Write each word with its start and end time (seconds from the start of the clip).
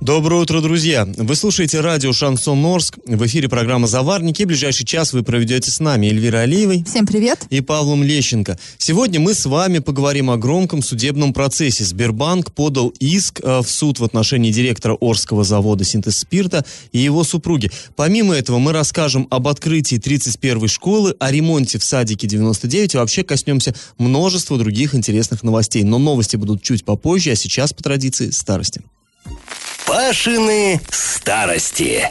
Доброе 0.00 0.40
утро, 0.40 0.62
друзья! 0.62 1.06
Вы 1.18 1.36
слушаете 1.36 1.80
радио 1.80 2.14
«Шансон 2.14 2.64
Орск». 2.64 2.96
В 3.04 3.26
эфире 3.26 3.50
программа 3.50 3.86
«Заварники». 3.86 4.44
Ближайший 4.44 4.86
час 4.86 5.12
вы 5.12 5.22
проведете 5.22 5.70
с 5.70 5.78
нами 5.78 6.06
Эльвирой 6.06 6.44
Алиевой. 6.44 6.84
Всем 6.84 7.06
привет. 7.06 7.44
И 7.50 7.60
Павлом 7.60 8.02
Лещенко. 8.02 8.58
Сегодня 8.78 9.20
мы 9.20 9.34
с 9.34 9.44
вами 9.44 9.78
поговорим 9.78 10.30
о 10.30 10.38
громком 10.38 10.82
судебном 10.82 11.34
процессе. 11.34 11.84
Сбербанк 11.84 12.50
подал 12.52 12.94
иск 12.98 13.40
э, 13.42 13.58
в 13.58 13.68
суд 13.68 14.00
в 14.00 14.04
отношении 14.04 14.50
директора 14.50 14.96
Орского 14.98 15.44
завода 15.44 15.84
«Синтез 15.84 16.16
спирта» 16.16 16.64
и 16.92 16.98
его 16.98 17.22
супруги. 17.22 17.70
Помимо 17.94 18.34
этого 18.34 18.58
мы 18.58 18.72
расскажем 18.72 19.28
об 19.28 19.48
открытии 19.48 19.98
31-й 19.98 20.68
школы, 20.68 21.14
о 21.20 21.30
ремонте 21.30 21.78
в 21.78 21.84
садике 21.84 22.26
99 22.26 22.94
и 22.94 22.96
вообще 22.96 23.22
коснемся 23.22 23.74
множества 23.98 24.56
других 24.56 24.94
интересных 24.94 25.42
новостей. 25.42 25.82
Но 25.82 25.98
новости 25.98 26.36
будут 26.36 26.62
чуть 26.62 26.86
попозже, 26.86 27.32
а 27.32 27.36
сейчас 27.36 27.74
по 27.74 27.82
традиции 27.82 28.30
старости. 28.30 28.80
Пашины 29.90 30.80
старости. 30.92 32.08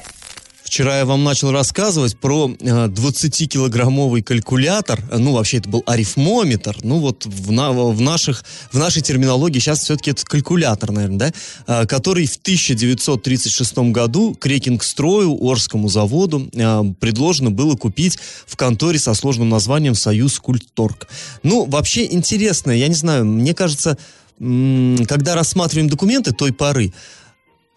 Вчера 0.64 0.98
я 0.98 1.06
вам 1.06 1.24
начал 1.24 1.50
рассказывать 1.54 2.18
про 2.18 2.50
э, 2.50 2.88
20-килограммовый 2.88 4.22
калькулятор. 4.22 5.02
Ну, 5.18 5.32
вообще, 5.32 5.60
это 5.60 5.70
был 5.70 5.84
арифмометр. 5.86 6.76
Ну, 6.84 7.00
вот 7.00 7.26
в, 7.26 7.52
на, 7.54 7.72
в, 7.72 8.02
наших, 8.02 8.44
в 8.74 8.78
нашей 8.78 9.02
терминологии 9.02 9.60
сейчас 9.60 9.80
все-таки 9.80 10.12
это 10.12 10.26
калькулятор, 10.26 10.92
наверное, 10.92 11.32
да? 11.66 11.84
Э, 11.84 11.86
который 11.88 12.26
в 12.26 12.36
1936 12.36 13.78
году 13.94 14.36
Крекингстрою, 14.36 15.38
Орскому 15.42 15.88
заводу, 15.88 16.50
э, 16.52 16.82
предложено 17.00 17.50
было 17.50 17.78
купить 17.78 18.20
в 18.46 18.58
конторе 18.58 19.00
со 19.00 19.14
сложным 19.14 19.48
названием 19.48 19.96
«Союз 19.96 20.38
Культторг». 20.42 21.08
Ну, 21.44 21.64
вообще 21.64 22.12
интересно, 22.12 22.72
я 22.72 22.90
не 22.90 22.96
знаю, 22.96 23.24
мне 23.24 23.54
кажется, 23.54 23.98
когда 24.38 25.36
рассматриваем 25.36 25.90
документы 25.90 26.34
той 26.34 26.52
поры, 26.52 26.92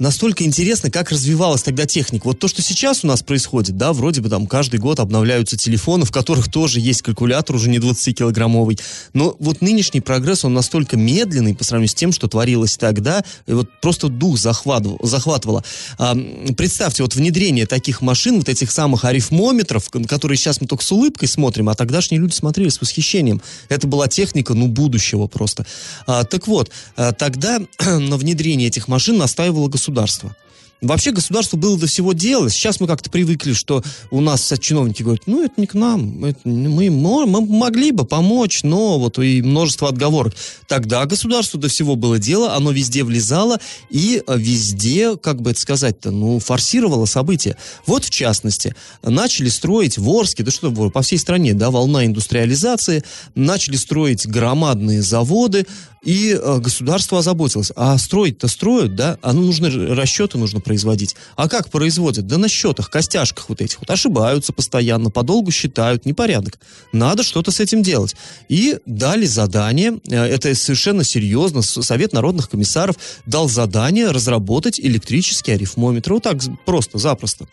настолько 0.03 0.45
интересно, 0.45 0.91
как 0.91 1.11
развивалась 1.11 1.63
тогда 1.63 1.87
техника. 1.87 2.25
Вот 2.27 2.39
то, 2.39 2.49
что 2.49 2.61
сейчас 2.61 3.05
у 3.05 3.07
нас 3.07 3.23
происходит, 3.23 3.77
да, 3.77 3.93
вроде 3.93 4.21
бы 4.21 4.29
там 4.29 4.47
каждый 4.47 4.81
год 4.81 4.99
обновляются 4.99 5.57
телефоны, 5.57 6.05
в 6.05 6.11
которых 6.11 6.51
тоже 6.51 6.81
есть 6.81 7.03
калькулятор, 7.03 7.57
уже 7.57 7.71
не 7.71 7.79
20-килограммовый. 7.79 8.81
Но 9.15 9.37
вот 9.39 9.63
нынешний 9.63 10.01
прогресс, 10.01 10.45
он 10.45 10.55
настолько 10.55 10.97
медленный 10.97 11.55
по 11.55 11.63
сравнению 11.65 11.91
с 11.91 11.95
тем, 11.95 12.13
что 12.13 12.27
творилось 12.27 12.77
тогда, 12.77 13.23
и 13.47 13.53
вот 13.53 13.71
просто 13.81 14.09
дух 14.09 14.39
захватывало. 14.39 14.99
захватывало. 15.03 15.65
А, 15.99 16.17
представьте, 16.57 17.05
вот 17.05 17.15
внедрение 17.15 17.67
таких 17.67 18.03
машин, 18.03 18.39
вот 18.39 18.49
этих 18.49 18.73
самых 18.73 19.05
арифмометров, 19.05 19.89
которые 20.09 20.37
сейчас 20.37 20.61
мы 20.61 20.67
только 20.67 20.83
с 20.83 20.91
улыбкой 20.91 21.29
смотрим, 21.29 21.69
а 21.69 21.75
тогдашние 21.75 22.21
люди 22.21 22.35
смотрели 22.35 22.71
с 22.71 22.81
восхищением. 22.81 23.41
Это 23.69 23.87
была 23.87 24.09
техника, 24.09 24.55
ну, 24.55 24.67
будущего 24.67 25.29
просто. 25.29 25.65
А, 26.07 26.25
так 26.25 26.49
вот, 26.49 26.71
а, 26.97 27.13
тогда 27.13 27.61
на 27.79 28.17
внедрение 28.17 28.67
этих 28.67 28.89
машин 28.89 29.17
настаивало 29.17 29.69
государство 29.69 29.92
государства. 29.93 30.35
Вообще 30.81 31.13
государство 31.13 31.57
было 31.57 31.79
до 31.79 31.87
всего 31.87 32.13
дела. 32.13 32.51
Сейчас 32.51 32.81
мы 32.81 32.89
как-то 32.89 33.09
привыкли, 33.09 33.53
что 33.53 33.85
у 34.11 34.21
нас 34.21 34.53
чиновники 34.61 35.05
говорят, 35.05 35.23
ну, 35.27 35.45
это 35.45 35.55
не 35.57 35.69
к 35.69 35.75
нам, 35.75 36.25
это, 36.25 36.41
мы, 36.43 36.91
мы 36.91 37.25
могли 37.27 37.93
бы 37.93 38.05
помочь, 38.05 38.65
но 38.65 38.99
вот 38.99 39.17
и 39.21 39.43
множество 39.43 39.89
отговорок. 39.89 40.35
Тогда 40.67 41.07
государству 41.07 41.61
до 41.61 41.69
всего 41.69 41.95
было 41.95 42.19
дело, 42.19 42.57
оно 42.57 42.73
везде 42.73 43.05
влезало 43.05 43.61
и 43.91 44.25
везде, 44.27 45.17
как 45.17 45.41
бы 45.41 45.53
это 45.53 45.61
сказать-то, 45.61 46.11
ну, 46.11 46.41
форсировало 46.41 47.05
события. 47.05 47.57
Вот, 47.87 48.05
в 48.05 48.11
частности, 48.11 48.75
начали 49.05 49.51
строить 49.51 49.99
в 49.99 50.11
Орске, 50.11 50.43
да 50.43 50.51
что 50.51 50.73
по 50.91 51.03
всей 51.03 51.19
стране, 51.19 51.55
да, 51.55 51.71
волна 51.71 52.07
индустриализации, 52.07 53.05
начали 53.37 53.77
строить 53.77 54.27
громадные 54.27 55.01
заводы, 55.01 55.65
и 56.03 56.39
э, 56.41 56.59
государство 56.59 57.19
озаботилось. 57.19 57.73
А 57.77 57.97
строить-то 57.97 58.49
строят, 58.49 58.95
да? 58.97 59.19
А 59.23 59.33
ну, 59.33 59.43
нужны 59.43 59.95
расчеты 59.95 60.37
нужно 60.37 60.61
производить. 60.61 61.17
А 61.37 61.49
как 61.49 61.71
производят? 61.71 62.27
Да 62.27 62.39
на 62.39 62.49
счетах, 62.49 62.91
костяшках 62.91 63.49
вот 63.49 63.61
этих 63.61 63.79
вот. 63.81 63.91
Ошибаются 63.91 64.53
постоянно, 64.53 65.11
подолгу 65.11 65.51
считают, 65.51 66.05
непорядок. 66.05 66.59
Надо 66.93 67.23
что-то 67.23 67.51
с 67.51 67.61
этим 67.61 67.83
делать. 67.83 68.17
И 68.49 68.79
дали 68.85 69.27
задание, 69.27 70.01
э, 70.09 70.17
это 70.17 70.55
совершенно 70.55 71.05
серьезно, 71.05 71.63
Совет 71.63 72.13
народных 72.13 72.51
комиссаров 72.51 72.97
дал 73.27 73.49
задание 73.49 74.11
разработать 74.11 74.81
электрический 74.81 75.53
арифмометр. 75.53 76.15
Вот 76.15 76.25
так 76.25 76.39
просто, 76.65 76.99
запросто. 76.99 77.47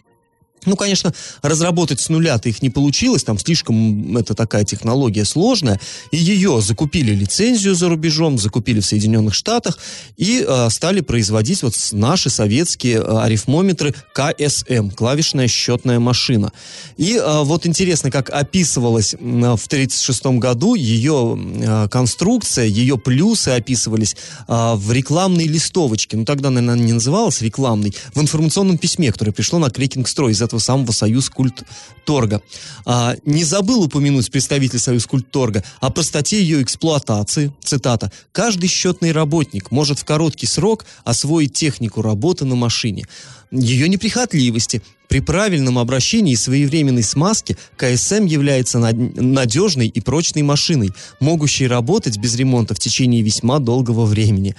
Ну, 0.69 0.75
конечно, 0.75 1.13
разработать 1.41 1.99
с 1.99 2.09
нуля-то 2.09 2.47
их 2.47 2.61
не 2.61 2.69
получилось, 2.69 3.23
там 3.23 3.39
слишком 3.39 4.15
это 4.15 4.35
такая 4.35 4.63
технология 4.63 5.25
сложная, 5.25 5.79
и 6.11 6.17
ее 6.17 6.61
закупили 6.61 7.13
лицензию 7.13 7.73
за 7.73 7.89
рубежом, 7.89 8.37
закупили 8.37 8.79
в 8.79 8.85
Соединенных 8.85 9.33
Штатах 9.33 9.79
и 10.15 10.45
э, 10.47 10.69
стали 10.69 11.01
производить 11.01 11.63
вот 11.63 11.73
наши 11.91 12.29
советские 12.29 12.97
э, 12.97 13.19
арифмометры 13.19 13.95
КСМ, 14.13 14.91
клавишная 14.91 15.47
счетная 15.47 15.99
машина. 15.99 16.51
И 16.97 17.15
э, 17.15 17.43
вот 17.43 17.65
интересно, 17.65 18.11
как 18.11 18.29
описывалась 18.29 19.15
э, 19.15 19.17
в 19.17 19.65
1936 19.65 20.25
году 20.39 20.75
ее 20.75 21.35
э, 21.37 21.87
конструкция, 21.89 22.65
ее 22.65 22.99
плюсы 22.99 23.49
описывались 23.49 24.15
э, 24.47 24.73
в 24.75 24.91
рекламной 24.91 25.47
листовочке, 25.47 26.15
ну 26.15 26.25
тогда, 26.25 26.51
наверное, 26.51 26.85
не 26.85 26.93
называлась 26.93 27.41
рекламной, 27.41 27.95
в 28.13 28.21
информационном 28.21 28.77
письме, 28.77 29.11
которое 29.11 29.31
пришло 29.31 29.57
на 29.57 29.69
Крекинг-строй 29.69 30.33
из 30.33 30.41
этого 30.41 30.58
самого 30.59 30.91
Союз 30.91 31.29
Культторга. 31.29 32.41
А, 32.85 33.15
не 33.25 33.43
забыл 33.43 33.83
упомянуть 33.83 34.31
представитель 34.31 34.79
Союз 34.79 35.05
Культторга 35.05 35.63
о 35.79 35.89
простоте 35.89 36.41
ее 36.41 36.61
эксплуатации. 36.61 37.53
Цитата. 37.63 38.11
«Каждый 38.31 38.67
счетный 38.67 39.11
работник 39.11 39.71
может 39.71 39.99
в 39.99 40.05
короткий 40.05 40.47
срок 40.47 40.85
освоить 41.03 41.53
технику 41.53 42.01
работы 42.01 42.45
на 42.45 42.55
машине. 42.55 43.05
Ее 43.51 43.89
неприхотливости, 43.89 44.81
при 45.09 45.21
правильном 45.21 45.79
обращении 45.79 46.33
и 46.33 46.35
своевременной 46.35 47.01
смазке 47.01 47.57
КСМ 47.77 48.25
является 48.25 48.77
надежной 48.77 49.87
и 49.87 50.01
прочной 50.01 50.43
машиной, 50.43 50.91
могущей 51.19 51.65
работать 51.65 52.19
без 52.19 52.35
ремонта 52.35 52.75
в 52.75 52.79
течение 52.79 53.23
весьма 53.23 53.57
долгого 53.57 54.05
времени. 54.05 54.55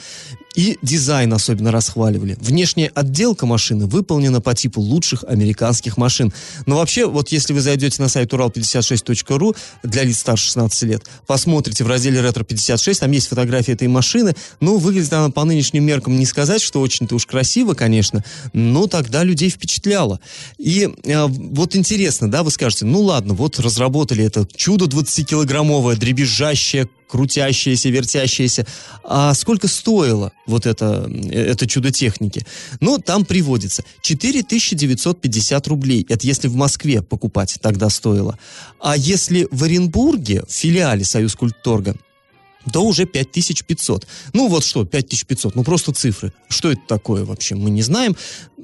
И 0.55 0.79
дизайн 0.83 1.33
особенно 1.33 1.71
расхваливали. 1.71 2.37
Внешняя 2.41 2.91
отделка 2.95 3.47
машины 3.47 3.87
выполнена 3.87 4.41
по 4.41 4.55
типу 4.55 4.81
лучших 4.81 5.25
американских 5.25 5.97
машин. 5.97 6.33
Но 6.67 6.77
вообще, 6.77 7.07
вот 7.07 7.29
если 7.29 7.53
вы 7.53 7.61
зайдете 7.61 8.03
на 8.03 8.09
сайт 8.09 8.33
урал56.ру 8.33 9.55
для 9.85 10.03
лиц 10.03 10.19
старше 10.19 10.47
16 10.47 10.83
лет, 10.83 11.05
посмотрите 11.27 11.85
в 11.85 11.87
разделе 11.87 12.21
«Ретро-56», 12.21 12.99
там 12.99 13.13
есть 13.13 13.29
фотография 13.29 13.73
этой 13.73 13.87
машины. 13.87 14.35
Ну, 14.61 14.79
выглядит 14.79 15.13
она 15.13 15.31
по 15.31 15.45
нынешним 15.45 15.85
меркам 15.85 16.19
не 16.19 16.27
сказать, 16.27 16.63
что 16.63 16.81
очень-то 16.81 17.15
уж 17.15 17.27
красиво, 17.27 17.75
конечно, 17.75 18.25
но 18.53 18.89
тогда 18.89 19.23
людей 19.23 19.51
впечатляло. 19.51 20.19
И 20.59 20.89
э, 21.05 21.27
вот 21.27 21.77
интересно, 21.77 22.31
да, 22.31 22.43
вы 22.43 22.51
скажете, 22.51 22.87
ну 22.87 23.01
ладно, 23.03 23.35
вот 23.35 23.61
разработали 23.61 24.25
это 24.25 24.47
чудо 24.57 24.87
20-килограммовое, 24.87 25.97
дребезжащее, 25.97 26.89
крутящееся, 27.11 27.89
вертящееся. 27.91 28.67
А 29.05 29.35
сколько 29.35 29.69
стоило 29.69 30.33
вот 30.51 30.67
это, 30.67 31.11
это 31.31 31.67
чудо 31.67 31.91
техники? 31.91 32.45
Ну, 32.81 32.99
там 32.99 33.25
приводится 33.25 33.85
4950 34.03 35.69
рублей. 35.69 36.07
Это 36.09 36.27
если 36.27 36.49
в 36.49 36.57
Москве 36.57 37.03
покупать 37.03 37.59
тогда 37.63 37.89
стоило. 37.89 38.39
А 38.81 38.97
если 38.97 39.49
в 39.51 39.65
Оренбурге, 39.65 40.43
в 40.47 40.53
филиале 40.53 41.05
Союз 41.05 41.35
Культторга, 41.35 41.97
то 42.73 42.85
уже 42.85 43.07
5500. 43.07 44.07
Ну 44.33 44.49
вот 44.49 44.65
что, 44.65 44.85
5500, 44.85 45.55
ну 45.55 45.65
просто 45.65 45.93
цифры. 45.93 46.33
Что 46.49 46.71
это 46.71 46.83
такое 46.87 47.25
вообще, 47.25 47.55
мы 47.55 47.71
не 47.71 47.83
знаем. 47.83 48.17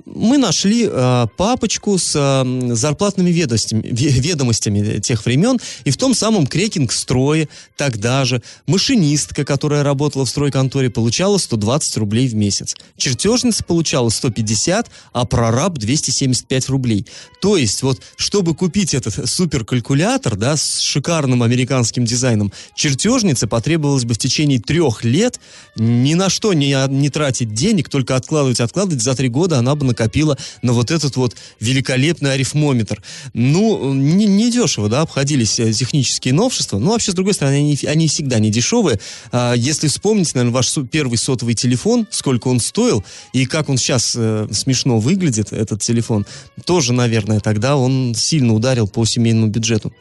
Мы 0.05 0.39
нашли 0.39 0.87
э, 0.91 1.27
папочку 1.37 1.99
с 1.99 2.13
э, 2.15 2.75
зарплатными 2.75 3.31
ведомостями, 3.31 3.83
ведомостями 3.87 5.01
тех 5.01 5.25
времен, 5.25 5.59
и 5.85 5.91
в 5.91 5.97
том 5.97 6.15
самом 6.15 6.47
крекинг-строе 6.47 7.49
тогда 7.77 8.25
же 8.25 8.43
машинистка, 8.67 9.45
которая 9.45 9.83
работала 9.83 10.25
в 10.25 10.29
стройконторе, 10.29 10.91
получала 10.91 11.39
120 11.39 11.97
рублей 11.97 12.29
в 12.29 12.35
месяц. 12.35 12.77
Чертежница 12.97 13.65
получала 13.65 14.11
150, 14.11 14.91
а 15.13 15.25
прораб 15.25 15.79
275 15.79 16.69
рублей. 16.69 17.07
То 17.41 17.57
есть 17.57 17.83
вот, 17.83 18.01
чтобы 18.17 18.55
купить 18.55 18.95
этот 18.95 19.29
суперкалькулятор, 19.29 20.37
да, 20.37 20.57
с 20.57 20.81
шикарным 20.81 21.43
американским 21.43 22.05
дизайном, 22.05 22.53
чертежнице 22.75 23.47
потребовалось 23.47 23.86
требовалось 23.87 24.05
бы 24.05 24.15
в 24.15 24.19
течение 24.19 24.59
трех 24.59 25.05
лет 25.05 25.39
ни 25.77 26.15
на 26.15 26.29
что 26.29 26.53
не, 26.55 26.75
не 26.89 27.11
тратить 27.11 27.53
денег, 27.53 27.89
только 27.89 28.17
откладывать, 28.17 28.61
откладывать, 28.61 29.03
за 29.03 29.15
три 29.15 29.29
года 29.29 29.59
она 29.59 29.75
бы 29.75 29.85
накопила 29.85 30.37
на 30.63 30.73
вот 30.73 30.91
этот 30.91 31.17
вот 31.17 31.37
великолепный 31.61 32.33
арифмометр. 32.33 33.03
Ну, 33.35 33.93
не, 33.95 34.27
не 34.27 34.51
дешево, 34.51 34.89
да, 34.89 35.03
обходились 35.03 35.61
э, 35.61 35.73
технические 35.73 36.35
новшества. 36.35 36.79
Ну, 36.79 36.91
вообще, 36.91 37.13
с 37.13 37.15
другой 37.15 37.35
стороны, 37.35 37.57
они, 37.57 37.79
они 37.87 38.09
всегда 38.09 38.39
не 38.39 38.51
дешевые. 38.51 38.99
А, 39.33 39.53
если 39.53 39.89
вспомнить, 39.89 40.35
наверное, 40.35 40.55
ваш 40.55 40.75
первый 40.91 41.19
сотовый 41.19 41.55
телефон, 41.55 42.07
сколько 42.11 42.49
он 42.49 42.59
стоил, 42.59 43.05
и 43.33 43.45
как 43.45 43.69
он 43.69 43.77
сейчас 43.77 44.15
э, 44.17 44.49
смешно 44.51 44.99
выглядит, 44.99 45.53
этот 45.53 45.83
телефон, 45.83 46.27
тоже, 46.65 46.93
наверное, 46.93 47.41
тогда 47.41 47.77
он 47.77 48.15
сильно 48.17 48.55
ударил 48.55 48.89
по 48.89 49.05
семейному 49.05 49.49
бюджету. 49.49 49.93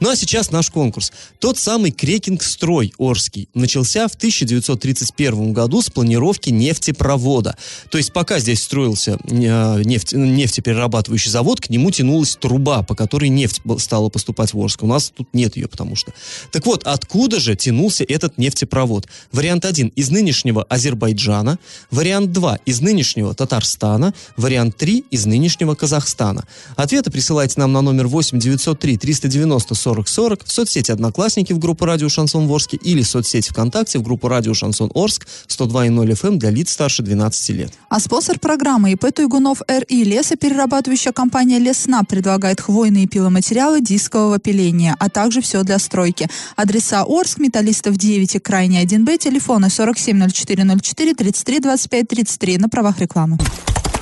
Ну, 0.00 0.10
а 0.10 0.16
сейчас 0.16 0.50
наш 0.50 0.70
конкурс. 0.70 1.12
Тот 1.40 1.58
самый 1.58 1.90
Крекинг-строй 1.90 2.92
Орский 2.98 3.33
начался 3.54 4.08
в 4.08 4.14
1931 4.14 5.52
году 5.52 5.82
с 5.82 5.90
планировки 5.90 6.50
нефтепровода. 6.50 7.56
То 7.90 7.98
есть 7.98 8.12
пока 8.12 8.38
здесь 8.38 8.62
строился 8.62 9.18
э, 9.22 9.82
нефть, 9.84 10.12
нефтеперерабатывающий 10.12 11.30
завод, 11.30 11.60
к 11.60 11.70
нему 11.70 11.90
тянулась 11.90 12.36
труба, 12.36 12.82
по 12.82 12.94
которой 12.94 13.28
нефть 13.28 13.60
стала 13.78 14.08
поступать 14.08 14.52
в 14.52 14.58
Орск. 14.58 14.82
У 14.82 14.86
нас 14.86 15.12
тут 15.14 15.28
нет 15.32 15.56
ее, 15.56 15.68
потому 15.68 15.96
что. 15.96 16.12
Так 16.52 16.66
вот, 16.66 16.84
откуда 16.84 17.40
же 17.40 17.56
тянулся 17.56 18.04
этот 18.04 18.38
нефтепровод? 18.38 19.06
Вариант 19.32 19.64
1 19.64 19.88
из 19.88 20.10
нынешнего 20.10 20.62
Азербайджана, 20.64 21.58
вариант 21.90 22.32
2 22.32 22.58
из 22.66 22.80
нынешнего 22.80 23.34
Татарстана, 23.34 24.14
вариант 24.36 24.76
3 24.76 25.04
из 25.10 25.26
нынешнего 25.26 25.74
Казахстана. 25.74 26.44
Ответы 26.76 27.10
присылайте 27.10 27.60
нам 27.60 27.72
на 27.72 27.82
номер 27.82 28.06
8 28.06 28.38
903 28.38 28.98
390 28.98 29.74
40 29.74 30.08
40 30.08 30.44
в 30.44 30.52
соцсети 30.52 30.90
Одноклассники 30.90 31.52
в 31.52 31.58
группу 31.58 31.84
Радио 31.84 32.08
Шансон 32.08 32.46
Ворске 32.46 32.76
или 32.76 33.02
в 33.02 33.08
соцсети 33.24 33.50
ВКонтакте 33.50 33.98
в 33.98 34.02
группу 34.02 34.28
Радио 34.28 34.54
Шансон 34.54 34.90
Орск 34.94 35.26
102.0 35.48 36.06
FM 36.12 36.28
эм 36.28 36.38
для 36.38 36.50
лиц 36.50 36.70
старше 36.70 37.02
12 37.02 37.48
лет. 37.50 37.72
А 37.88 37.98
спонсор 37.98 38.38
программы 38.38 38.92
ИП 38.92 39.12
Туйгунов 39.12 39.62
РИ 39.66 40.04
лесоперерабатывающая 40.04 41.12
компания 41.12 41.58
Лесна 41.58 42.02
предлагает 42.04 42.60
хвойные 42.60 43.06
пиломатериалы 43.06 43.80
дискового 43.80 44.38
пиления, 44.38 44.94
а 44.98 45.08
также 45.08 45.40
все 45.40 45.62
для 45.62 45.78
стройки. 45.78 46.28
Адреса 46.56 47.04
Орск, 47.06 47.38
Металлистов 47.38 47.96
9 47.96 48.34
и 48.34 48.38
Крайне 48.38 48.84
1Б, 48.84 49.18
телефоны 49.18 49.66
470404 49.66 51.14
33 51.14 51.60
25 51.60 52.08
33 52.08 52.58
на 52.58 52.68
правах 52.68 52.98
рекламы. 52.98 53.38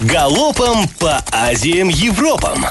Галопом 0.01 0.89
по 0.99 1.25
Азиям 1.31 1.89
Европам! 1.89 2.65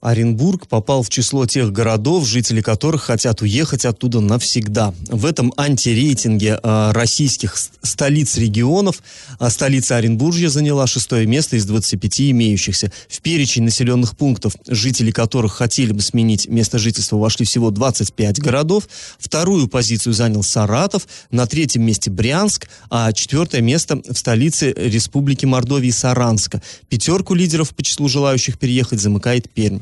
Оренбург 0.00 0.68
попал 0.68 1.02
в 1.02 1.10
число 1.10 1.44
тех 1.46 1.72
городов, 1.72 2.26
жители 2.26 2.60
которых 2.60 3.02
хотят 3.02 3.42
уехать 3.42 3.84
оттуда 3.84 4.20
навсегда. 4.20 4.94
В 5.08 5.26
этом 5.26 5.52
антирейтинге 5.56 6.60
э, 6.62 6.90
российских 6.92 7.56
столиц 7.82 8.36
регионов 8.36 9.02
э, 9.40 9.50
столица 9.50 9.96
Оренбуржья 9.96 10.50
заняла 10.50 10.86
шестое 10.86 11.26
место 11.26 11.56
из 11.56 11.66
25 11.66 12.20
имеющихся. 12.30 12.92
В 13.08 13.20
перечень 13.22 13.64
населенных 13.64 14.16
пунктов, 14.16 14.54
жители 14.68 15.10
которых 15.10 15.54
хотели 15.54 15.90
бы 15.90 16.00
сменить 16.00 16.46
место 16.48 16.78
жительства, 16.78 17.16
вошли 17.16 17.44
всего 17.44 17.72
25 17.72 18.38
городов. 18.38 18.88
Вторую 19.18 19.66
позицию 19.66 20.12
занял 20.12 20.44
Саратов, 20.44 21.08
на 21.32 21.46
третьем 21.48 21.82
месте 21.82 22.08
Брянск, 22.08 22.68
а 22.88 23.12
четвертое 23.12 23.62
место 23.62 24.00
в 24.08 24.16
столице 24.16 24.72
Республики 24.76 25.44
Мордовии 25.44 25.90
Саранска. 25.90 26.62
Пятерку 26.88 27.34
лидеров 27.34 27.70
по 27.70 27.82
числу 27.82 28.08
желающих 28.08 28.60
переехать 28.60 29.00
замыкает 29.00 29.50
Пермь. 29.50 29.80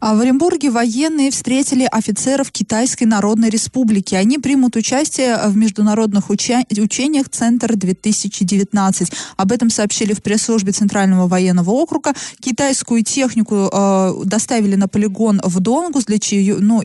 А 0.00 0.14
в 0.14 0.20
Оренбурге 0.20 0.70
военные 0.70 1.30
встретили 1.30 1.88
офицеров 1.90 2.50
Китайской 2.50 3.04
Народной 3.04 3.50
Республики. 3.50 4.14
Они 4.14 4.38
примут 4.38 4.76
участие 4.76 5.38
в 5.46 5.56
международных 5.56 6.30
уча- 6.30 6.64
учениях 6.70 7.28
«Центр-2019». 7.28 9.12
Об 9.36 9.52
этом 9.52 9.70
сообщили 9.70 10.12
в 10.12 10.22
пресс-службе 10.22 10.72
Центрального 10.72 11.26
военного 11.26 11.70
округа. 11.70 12.14
Китайскую 12.40 13.02
технику 13.02 13.68
э, 13.72 14.12
доставили 14.24 14.76
на 14.76 14.88
полигон 14.88 15.40
в 15.44 15.60
Донгус, 15.60 16.04
для 16.04 16.18
чьей, 16.18 16.52
ну, 16.52 16.82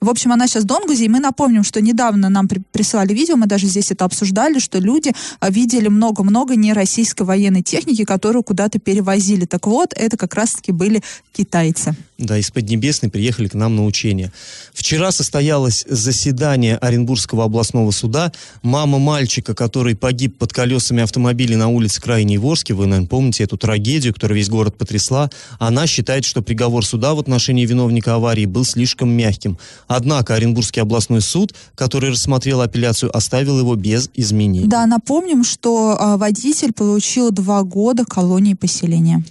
в 0.00 0.10
общем, 0.10 0.32
она 0.32 0.46
сейчас 0.46 0.64
в 0.64 0.66
Донгузе, 0.66 1.06
и 1.06 1.08
мы 1.08 1.20
напомним, 1.20 1.64
что 1.64 1.80
недавно 1.80 2.28
нам 2.28 2.48
при 2.48 2.60
присылали 2.72 3.14
видео, 3.14 3.36
мы 3.36 3.46
даже 3.46 3.66
здесь 3.66 3.90
это 3.90 4.04
обсуждали, 4.04 4.58
что 4.58 4.78
люди 4.78 5.12
а, 5.40 5.50
видели 5.50 5.88
много-много 5.88 6.54
нероссийской 6.56 7.26
военной 7.26 7.62
техники, 7.62 8.04
которую 8.04 8.42
куда-то 8.42 8.78
перевозили. 8.78 9.46
Так 9.46 9.66
вот, 9.66 9.94
это 9.96 10.16
как 10.16 10.34
раз-таки 10.34 10.72
были 10.72 11.02
китайцы. 11.32 11.96
Да, 12.18 12.38
из 12.38 12.50
Поднебесной 12.50 13.10
приехали 13.10 13.48
к 13.48 13.54
нам 13.54 13.76
на 13.76 13.84
учение. 13.84 14.32
Вчера 14.72 15.12
состоялось 15.12 15.84
заседание 15.88 16.78
Оренбургского 16.78 17.44
областного 17.44 17.90
суда. 17.90 18.32
Мама 18.62 18.98
мальчика, 18.98 19.54
который 19.54 19.94
погиб 19.94 20.38
под 20.38 20.52
колесами 20.52 21.02
автомобиля 21.02 21.58
на 21.58 21.68
улице 21.68 22.00
Крайней 22.00 22.38
Ворске, 22.38 22.72
вы, 22.72 22.86
наверное, 22.86 23.08
помните 23.08 23.44
эту 23.44 23.58
трагедию, 23.58 24.14
которая 24.14 24.38
весь 24.38 24.48
город 24.48 24.78
потрясла, 24.78 25.30
она 25.58 25.86
считает, 25.86 26.24
что 26.24 26.40
приговор 26.40 26.86
суда 26.86 27.14
в 27.14 27.18
отношении 27.18 27.66
виновника 27.66 28.14
аварии 28.14 28.46
был 28.46 28.64
слишком 28.64 29.10
мягким. 29.10 29.58
Однако 29.86 30.34
Оренбургский 30.34 30.82
областной 30.82 31.20
суд, 31.20 31.54
который 31.74 32.10
рассмотрел 32.10 32.60
апелляцию, 32.60 33.16
оставил 33.16 33.58
его 33.58 33.74
без 33.74 34.10
изменений. 34.14 34.66
Да, 34.66 34.86
напомним, 34.86 35.44
что 35.44 35.96
а, 35.98 36.16
водитель 36.16 36.72
получил 36.72 37.30
два 37.30 37.62
года 37.62 38.04
колонии 38.04 38.54
поселения. 38.54 39.22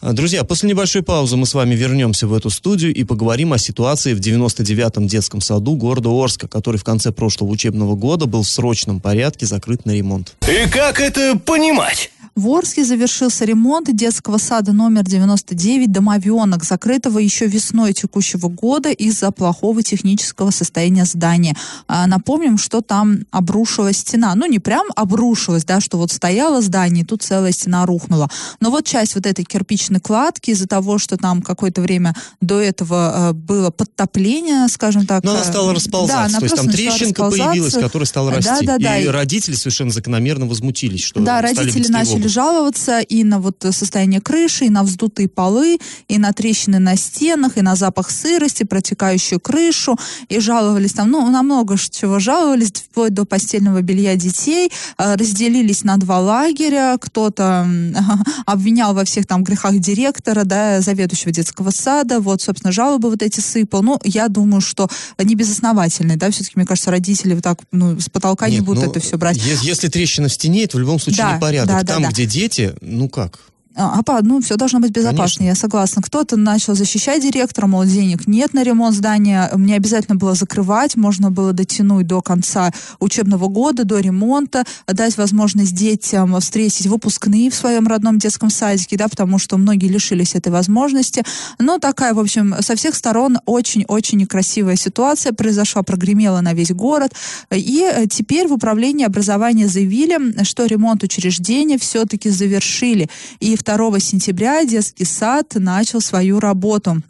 А, 0.00 0.12
друзья, 0.12 0.44
после 0.44 0.68
небольшой 0.68 1.02
паузы 1.02 1.36
мы 1.36 1.46
с 1.46 1.54
вами 1.54 1.74
вернемся 1.74 2.26
в 2.26 2.32
эту 2.32 2.50
студию 2.50 2.94
и 2.94 3.04
поговорим 3.04 3.52
о 3.52 3.58
ситуации 3.58 4.14
в 4.14 4.20
99-м 4.20 5.06
детском 5.06 5.40
саду 5.40 5.76
города 5.76 6.08
Орска, 6.08 6.48
который 6.48 6.76
в 6.76 6.84
конце 6.84 7.12
прошлого 7.12 7.50
учебного 7.50 7.94
года 7.94 8.26
был 8.26 8.42
в 8.42 8.48
срочном 8.48 9.00
порядке 9.00 9.46
закрыт 9.46 9.84
на 9.84 9.92
ремонт. 9.92 10.34
И 10.48 10.68
как 10.70 11.00
это 11.00 11.38
понимать? 11.38 12.10
В 12.34 12.48
Орске 12.48 12.82
завершился 12.82 13.44
ремонт 13.44 13.94
детского 13.94 14.38
сада 14.38 14.72
номер 14.72 15.04
99 15.04 15.92
«Домовенок», 15.92 16.64
закрытого 16.64 17.18
еще 17.18 17.46
весной 17.46 17.92
текущего 17.92 18.48
года 18.48 18.90
из-за 18.90 19.30
плохого 19.32 19.82
технического 19.82 20.50
состояния 20.50 21.04
здания. 21.04 21.54
А, 21.88 22.06
напомним, 22.06 22.56
что 22.56 22.80
там 22.80 23.26
обрушилась 23.30 23.98
стена. 23.98 24.34
Ну, 24.34 24.46
не 24.46 24.60
прям 24.60 24.86
обрушилась, 24.96 25.66
да, 25.66 25.82
что 25.82 25.98
вот 25.98 26.10
стояло 26.10 26.62
здание, 26.62 27.04
и 27.04 27.06
тут 27.06 27.22
целая 27.22 27.52
стена 27.52 27.84
рухнула. 27.84 28.30
Но 28.60 28.70
вот 28.70 28.86
часть 28.86 29.14
вот 29.14 29.26
этой 29.26 29.44
кирпичной 29.44 30.00
кладки 30.00 30.52
из-за 30.52 30.66
того, 30.66 30.96
что 30.96 31.18
там 31.18 31.42
какое-то 31.42 31.82
время 31.82 32.14
до 32.40 32.58
этого 32.58 33.12
э, 33.14 33.32
было 33.34 33.70
подтопление, 33.70 34.68
скажем 34.68 35.06
так. 35.06 35.22
Но 35.22 35.32
она 35.32 35.42
э, 35.42 35.44
стала 35.44 35.74
расползаться, 35.74 36.32
да, 36.32 36.38
то 36.38 36.44
есть 36.46 36.56
там 36.56 36.68
трещинка 36.70 37.28
появилась, 37.28 37.74
которая 37.74 38.06
стала 38.06 38.30
расти. 38.30 38.64
Да, 38.64 38.78
да, 38.78 38.78
да. 38.78 38.98
И 38.98 39.06
родители 39.06 39.54
совершенно 39.54 39.90
закономерно 39.90 40.46
возмутились, 40.46 41.04
что 41.04 41.20
Да, 41.20 41.42
родители 41.42 41.88
начали 41.88 42.21
начали 42.22 42.28
жаловаться 42.28 43.00
и 43.00 43.24
на 43.24 43.38
вот 43.38 43.64
состояние 43.70 44.20
крыши, 44.20 44.66
и 44.66 44.70
на 44.70 44.82
вздутые 44.82 45.28
полы, 45.28 45.78
и 46.08 46.18
на 46.18 46.32
трещины 46.32 46.78
на 46.78 46.96
стенах, 46.96 47.56
и 47.56 47.62
на 47.62 47.76
запах 47.76 48.10
сырости, 48.10 48.64
протекающую 48.64 49.40
крышу, 49.40 49.96
и 50.28 50.40
жаловались 50.40 50.92
там, 50.92 51.10
ну, 51.10 51.28
на 51.30 51.42
много 51.42 51.76
чего 51.78 52.18
жаловались, 52.18 52.72
вплоть 52.72 53.14
до 53.14 53.24
постельного 53.24 53.82
белья 53.82 54.16
детей, 54.16 54.70
а, 54.96 55.16
разделились 55.16 55.84
на 55.84 55.96
два 55.96 56.20
лагеря, 56.20 56.96
кто-то 57.00 57.66
обвинял 58.46 58.94
во 58.94 59.04
всех 59.04 59.26
там 59.26 59.44
грехах 59.44 59.78
директора, 59.78 60.44
да, 60.44 60.80
заведующего 60.80 61.32
детского 61.32 61.70
сада, 61.70 62.20
вот, 62.20 62.42
собственно, 62.42 62.72
жалобы 62.72 63.10
вот 63.10 63.22
эти 63.22 63.40
сыпал, 63.40 63.82
ну, 63.82 64.00
я 64.04 64.28
думаю, 64.28 64.60
что 64.60 64.88
не 65.18 65.34
безосновательные, 65.34 66.16
да, 66.16 66.30
все-таки, 66.30 66.52
мне 66.56 66.66
кажется, 66.66 66.90
родители 66.90 67.34
вот 67.34 67.42
так, 67.42 67.58
ну, 67.72 67.98
с 67.98 68.08
потолка 68.08 68.48
Нет, 68.48 68.60
не 68.60 68.66
будут 68.66 68.84
ну, 68.84 68.90
это 68.90 69.00
все 69.00 69.16
брать. 69.16 69.38
Если 69.62 69.88
трещина 69.88 70.28
в 70.28 70.32
стене, 70.32 70.64
это 70.64 70.76
в 70.76 70.80
любом 70.80 70.98
случае 70.98 71.24
да, 71.24 71.36
непорядок. 71.36 71.76
Да, 71.76 71.94
Там, 71.94 72.02
да, 72.02 72.11
где 72.12 72.26
дети, 72.26 72.74
ну 72.82 73.08
как? 73.08 73.40
А, 73.74 74.00
а 74.04 74.22
ну, 74.22 74.40
все 74.40 74.56
должно 74.56 74.80
быть 74.80 74.90
безопасно, 74.90 75.38
Конечно. 75.38 75.42
я 75.44 75.54
согласна. 75.54 76.02
Кто-то 76.02 76.36
начал 76.36 76.74
защищать 76.74 77.22
директора, 77.22 77.66
мол, 77.66 77.84
денег 77.84 78.26
нет 78.26 78.52
на 78.54 78.62
ремонт 78.62 78.94
здания, 78.94 79.50
мне 79.54 79.76
обязательно 79.76 80.16
было 80.16 80.34
закрывать, 80.34 80.96
можно 80.96 81.30
было 81.30 81.52
дотянуть 81.52 82.06
до 82.06 82.20
конца 82.20 82.70
учебного 83.00 83.48
года, 83.48 83.84
до 83.84 83.98
ремонта, 83.98 84.64
дать 84.86 85.16
возможность 85.16 85.74
детям 85.74 86.38
встретить 86.40 86.86
выпускные 86.86 87.50
в 87.50 87.54
своем 87.54 87.86
родном 87.86 88.18
детском 88.18 88.50
садике, 88.50 88.96
да, 88.96 89.08
потому 89.08 89.38
что 89.38 89.56
многие 89.56 89.88
лишились 89.88 90.34
этой 90.34 90.52
возможности. 90.52 91.24
Но 91.58 91.78
такая, 91.78 92.14
в 92.14 92.18
общем, 92.18 92.54
со 92.60 92.76
всех 92.76 92.94
сторон 92.94 93.38
очень-очень 93.46 94.18
некрасивая 94.18 94.76
ситуация 94.76 95.32
произошла, 95.32 95.82
прогремела 95.82 96.40
на 96.40 96.52
весь 96.52 96.72
город. 96.72 97.12
И 97.50 98.06
теперь 98.10 98.48
в 98.48 98.52
управлении 98.52 99.06
образования 99.06 99.68
заявили, 99.68 100.42
что 100.44 100.66
ремонт 100.66 101.02
учреждения 101.02 101.78
все-таки 101.78 102.28
завершили. 102.28 103.08
И 103.40 103.56
2 103.64 104.00
сентября 104.00 104.64
детский 104.64 105.04
сад 105.04 105.54
начал 105.54 106.00
свою 106.00 106.40
работу. 106.40 107.02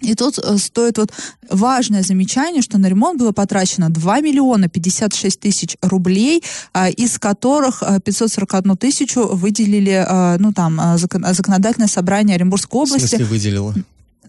И 0.00 0.14
тут 0.14 0.38
э, 0.38 0.58
стоит 0.58 0.98
вот 0.98 1.12
важное 1.50 2.02
замечание, 2.02 2.62
что 2.62 2.78
на 2.78 2.86
ремонт 2.86 3.18
было 3.18 3.32
потрачено 3.32 3.90
2 3.90 4.20
миллиона 4.20 4.68
56 4.68 5.40
тысяч 5.40 5.76
рублей, 5.82 6.42
а, 6.72 6.88
из 6.88 7.18
которых 7.18 7.82
541 8.04 8.72
э, 8.72 8.76
тысячу 8.76 9.26
выделили, 9.26 10.04
э, 10.08 10.36
ну 10.38 10.52
там, 10.52 10.80
законодательное 10.98 11.88
собрание 11.88 12.36
Оренбургской 12.36 12.80
области. 12.80 13.06
В 13.06 13.08
смысле 13.08 13.24
выделило? 13.24 13.74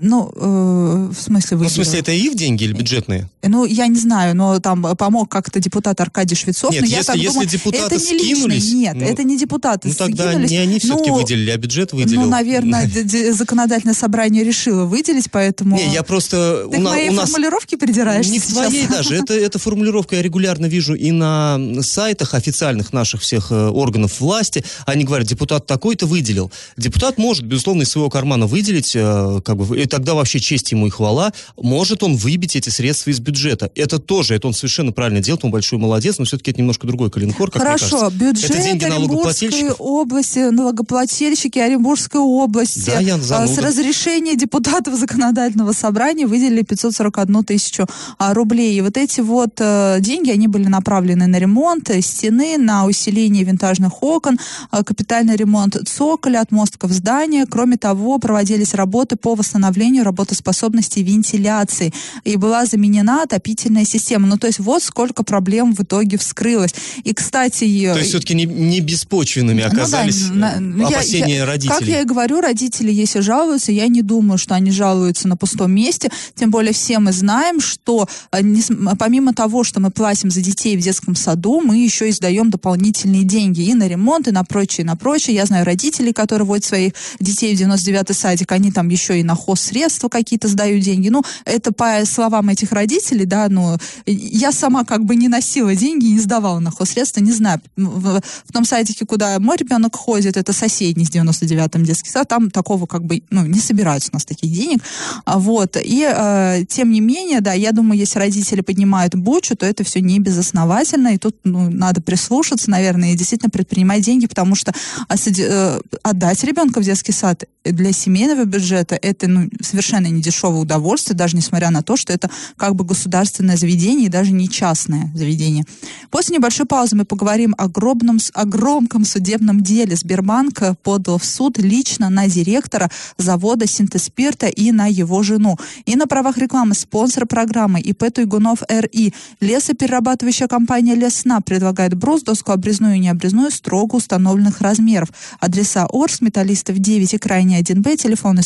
Ну, 0.01 0.31
э, 0.35 1.09
в 1.11 1.21
смысле 1.21 1.57
выделил? 1.57 1.63
Ну, 1.63 1.69
в 1.69 1.85
смысле, 1.85 1.99
это 1.99 2.11
ИФ 2.15 2.33
деньги 2.35 2.63
или 2.63 2.73
бюджетные? 2.73 3.29
Ну, 3.43 3.65
я 3.65 3.87
не 3.87 3.99
знаю, 3.99 4.35
но 4.35 4.59
там 4.59 4.95
помог 4.97 5.29
как-то 5.29 5.59
депутат 5.59 5.99
Аркадий 5.99 6.35
Швецов. 6.35 6.71
Нет, 6.71 6.81
но 6.81 6.87
если, 6.87 6.97
я 6.97 7.03
так 7.03 7.15
если 7.17 7.29
думаю, 7.29 7.47
депутаты 7.49 7.85
это 7.85 7.95
не 7.95 8.01
скинулись... 8.01 8.63
Личный, 8.65 8.79
нет, 8.79 8.95
ну, 8.95 9.05
это 9.05 9.23
не 9.23 9.37
депутаты 9.37 9.89
Ну, 9.89 9.93
тогда 9.93 10.29
скинулись. 10.29 10.51
не 10.51 10.57
они 10.57 10.79
все-таки 10.79 11.09
Ну, 11.09 11.15
выделили, 11.17 11.51
а 11.51 11.57
бюджет 11.57 11.93
выделил. 11.93 12.21
Ну, 12.21 12.27
наверное, 12.27 12.89
законодательное 13.33 13.93
собрание 13.95 14.43
решило 14.43 14.85
выделить, 14.85 15.31
поэтому... 15.31 15.75
Не, 15.75 15.93
я 15.93 16.03
просто... 16.03 16.67
Ты 16.71 16.77
у, 16.77 16.81
к 16.81 16.83
на- 16.83 16.89
моей 16.91 17.09
у 17.09 17.13
нас... 17.13 17.29
формулировке 17.29 17.77
придираешься 17.77 18.31
Не 18.31 18.39
к 18.39 18.43
сейчас? 18.43 18.67
твоей 18.67 18.87
даже. 18.87 19.15
Это, 19.15 19.33
это 19.39 19.59
формулировка 19.59 20.15
я 20.15 20.21
регулярно 20.21 20.65
вижу 20.67 20.95
и 20.95 21.11
на 21.11 21.59
сайтах 21.81 22.33
официальных 22.33 22.93
наших 22.93 23.21
всех 23.21 23.51
э, 23.51 23.67
органов 23.67 24.19
власти. 24.19 24.63
Они 24.85 25.03
говорят, 25.03 25.27
депутат 25.27 25.65
такой-то 25.65 26.05
выделил. 26.05 26.51
Депутат 26.77 27.17
может, 27.17 27.45
безусловно, 27.45 27.83
из 27.83 27.89
своего 27.89 28.09
кармана 28.09 28.47
выделить, 28.47 28.95
э, 28.95 29.41
как 29.43 29.57
бы, 29.57 29.79
тогда 29.89 30.13
вообще 30.13 30.39
честь 30.39 30.71
ему 30.71 30.87
и 30.87 30.89
хвала. 30.89 31.33
Может 31.57 32.03
он 32.03 32.15
выбить 32.15 32.55
эти 32.55 32.69
средства 32.69 33.09
из 33.09 33.19
бюджета. 33.19 33.71
Это 33.75 33.99
тоже, 33.99 34.35
это 34.35 34.47
он 34.47 34.53
совершенно 34.53 34.91
правильно 34.91 35.19
делает, 35.19 35.43
он 35.43 35.51
большой 35.51 35.79
молодец, 35.79 36.17
но 36.17 36.25
все-таки 36.25 36.51
это 36.51 36.61
немножко 36.61 36.87
другой 36.87 37.09
калинкор, 37.09 37.51
как 37.51 37.61
Хорошо, 37.61 38.09
бюджет 38.09 38.51
Это 38.51 38.61
деньги 38.61 38.85
Оренбургской 38.85 39.71
области, 39.77 40.39
налогоплательщики 40.49 41.59
Оренбургской 41.59 42.21
области 42.21 42.85
Да, 42.85 42.99
я 42.99 43.15
а, 43.15 43.19
зануда. 43.19 43.53
с 43.53 43.57
разрешения 43.57 44.35
депутатов 44.35 44.95
законодательного 44.95 45.73
собрания 45.73 46.27
выделили 46.27 46.61
541 46.61 47.43
тысячу 47.43 47.87
а, 48.17 48.33
рублей. 48.33 48.77
И 48.77 48.81
вот 48.81 48.97
эти 48.97 49.21
вот 49.21 49.55
э, 49.59 49.97
деньги, 49.99 50.31
они 50.31 50.47
были 50.47 50.67
направлены 50.67 51.27
на 51.27 51.37
ремонт 51.37 51.89
стены, 52.01 52.57
на 52.57 52.85
усиление 52.85 53.43
винтажных 53.43 54.03
окон, 54.03 54.39
э, 54.71 54.83
капитальный 54.83 55.35
ремонт 55.35 55.77
цоколя, 55.87 56.41
отмостков 56.41 56.91
здания. 56.91 57.45
Кроме 57.49 57.77
того, 57.77 58.19
проводились 58.19 58.73
работы 58.73 59.15
по 59.15 59.35
восстановлению 59.35 59.78
работоспособности 60.03 60.99
вентиляции. 60.99 61.93
И 62.23 62.35
была 62.35 62.65
заменена 62.65 63.23
отопительная 63.23 63.85
система. 63.85 64.27
Ну, 64.27 64.37
то 64.37 64.47
есть 64.47 64.59
вот 64.59 64.83
сколько 64.83 65.23
проблем 65.23 65.73
в 65.73 65.81
итоге 65.81 66.17
вскрылось. 66.17 66.73
И, 67.03 67.13
кстати... 67.13 67.63
э, 67.85 67.93
То 67.93 67.99
есть 67.99 68.09
все-таки 68.09 68.35
не, 68.35 68.45
не 68.45 68.79
беспочвенными 68.79 69.61
ну 69.63 69.69
да, 69.69 69.75
оказались 69.75 70.29
на- 70.29 70.53
э, 70.57 70.79
я- 70.79 70.87
опасения 70.87 71.35
я- 71.37 71.45
родителей. 71.45 71.77
Как 71.77 71.87
я 71.87 72.01
и 72.01 72.05
говорю, 72.05 72.41
родители, 72.41 72.91
если 72.91 73.19
жалуются, 73.21 73.71
я 73.71 73.87
не 73.87 74.01
думаю, 74.01 74.37
что 74.37 74.55
они 74.55 74.71
жалуются 74.71 75.27
на 75.27 75.37
пустом 75.37 75.71
месте. 75.71 76.09
Тем 76.35 76.51
более 76.51 76.73
все 76.73 76.99
мы 76.99 77.11
знаем, 77.11 77.59
что 77.61 78.07
э, 78.31 78.41
нес- 78.41 78.69
помимо 78.97 79.33
того, 79.33 79.63
что 79.63 79.79
мы 79.79 79.91
платим 79.91 80.31
за 80.31 80.41
детей 80.41 80.75
в 80.77 80.81
детском 80.81 81.15
саду, 81.15 81.61
мы 81.61 81.77
еще 81.77 82.09
и 82.09 82.11
сдаем 82.11 82.49
дополнительные 82.49 83.23
деньги 83.23 83.61
и 83.61 83.73
на 83.73 83.87
ремонт, 83.87 84.27
и 84.27 84.31
на 84.31 84.43
прочее, 84.43 84.83
и 84.83 84.87
на 84.87 84.95
прочее. 84.95 85.35
Я 85.35 85.45
знаю 85.45 85.65
родителей, 85.65 86.13
которые 86.13 86.45
водят 86.45 86.65
своих 86.65 86.93
детей 87.19 87.55
в 87.55 87.59
99-й 87.59 88.13
садик, 88.13 88.51
они 88.51 88.71
там 88.71 88.89
еще 88.89 89.19
и 89.19 89.23
на 89.23 89.35
хозсредства 89.69 90.09
какие-то 90.09 90.47
сдают 90.47 90.83
деньги. 90.83 91.09
Ну, 91.09 91.23
это 91.45 91.71
по 91.71 92.03
словам 92.05 92.49
этих 92.49 92.71
родителей, 92.71 93.25
да, 93.25 93.47
ну, 93.49 93.77
я 94.05 94.51
сама 94.51 94.83
как 94.83 95.05
бы 95.05 95.15
не 95.15 95.27
носила 95.27 95.75
деньги, 95.75 96.07
не 96.07 96.19
сдавала 96.19 96.59
на 96.59 96.71
хозсредства, 96.71 97.21
не 97.21 97.31
знаю. 97.31 97.61
В, 97.77 98.21
в 98.45 98.51
том 98.51 98.65
садике, 98.65 99.05
куда 99.05 99.39
мой 99.39 99.57
ребенок 99.57 99.95
ходит, 99.95 100.37
это 100.37 100.53
соседний 100.53 101.05
с 101.05 101.11
99-м 101.11 101.83
детский 101.83 102.09
сад, 102.09 102.27
там 102.27 102.49
такого 102.49 102.85
как 102.85 103.03
бы, 103.03 103.21
ну, 103.29 103.45
не 103.45 103.59
собираются 103.59 104.09
у 104.11 104.15
нас 104.15 104.25
таких 104.25 104.51
денег. 104.51 104.81
А, 105.25 105.37
Вот. 105.39 105.77
И 105.81 106.07
э, 106.09 106.63
тем 106.67 106.91
не 106.91 107.01
менее, 107.01 107.41
да, 107.41 107.53
я 107.53 107.71
думаю, 107.71 107.99
если 107.99 108.19
родители 108.19 108.61
поднимают 108.61 109.15
бучу, 109.15 109.55
то 109.55 109.65
это 109.65 109.83
все 109.83 110.01
не 110.01 110.19
безосновательно, 110.19 111.09
и 111.09 111.17
тут 111.17 111.35
ну, 111.43 111.69
надо 111.69 112.01
прислушаться, 112.01 112.69
наверное, 112.71 113.13
и 113.13 113.15
действительно 113.15 113.49
предпринимать 113.49 114.01
деньги, 114.01 114.27
потому 114.27 114.55
что 114.55 114.73
осади- 115.07 115.47
э, 115.47 115.79
отдать 116.03 116.43
ребенка 116.43 116.79
в 116.79 116.83
детский 116.83 117.11
сад 117.11 117.43
для 117.63 117.91
семейного 117.91 118.45
бюджета 118.45 118.95
это 118.95 119.27
ну, 119.27 119.49
совершенно 119.61 120.07
не 120.07 120.21
дешевое 120.21 120.61
удовольствие, 120.61 121.15
даже 121.15 121.35
несмотря 121.35 121.69
на 121.69 121.81
то, 121.81 121.97
что 121.97 122.13
это 122.13 122.29
как 122.57 122.75
бы 122.75 122.85
государственное 122.85 123.57
заведение 123.57 124.07
и 124.07 124.09
даже 124.09 124.31
не 124.31 124.49
частное 124.49 125.11
заведение. 125.13 125.65
После 126.09 126.37
небольшой 126.37 126.65
паузы 126.65 126.95
мы 126.95 127.05
поговорим 127.05 127.55
о, 127.57 127.67
гробном, 127.67 128.19
о 128.33 128.45
громком 128.45 129.05
судебном 129.05 129.61
деле. 129.61 129.95
Сбербанк 129.95 130.61
подал 130.83 131.17
в 131.17 131.25
суд 131.25 131.57
лично 131.57 132.09
на 132.09 132.27
директора 132.27 132.89
завода 133.17 133.67
синтеспирта 133.67 134.47
и 134.47 134.71
на 134.71 134.87
его 134.87 135.23
жену. 135.23 135.57
И 135.85 135.95
на 135.95 136.07
правах 136.07 136.37
рекламы 136.37 136.75
спонсор 136.75 137.25
программы 137.25 137.79
ИП 137.79 138.11
Туйгунов 138.13 138.59
РИ. 138.69 139.13
Лесоперерабатывающая 139.39 140.47
компания 140.47 140.95
Лесна 140.95 141.41
предлагает 141.41 141.93
брус, 141.93 142.23
доску 142.23 142.51
обрезную 142.51 142.95
и 142.95 142.99
необрезную 142.99 143.51
строго 143.51 143.95
установленных 143.95 144.61
размеров. 144.61 145.09
Адреса 145.39 145.87
Орск, 145.91 146.21
Металлистов 146.21 146.77
9 146.79 147.13
и 147.13 147.17
Крайний 147.17 147.59
1Б, 147.61 147.97
телефоны 147.97 148.41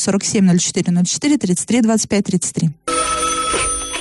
470404 1.04 1.38
33 1.38 1.82
25 1.82 2.24
33. 2.26 2.70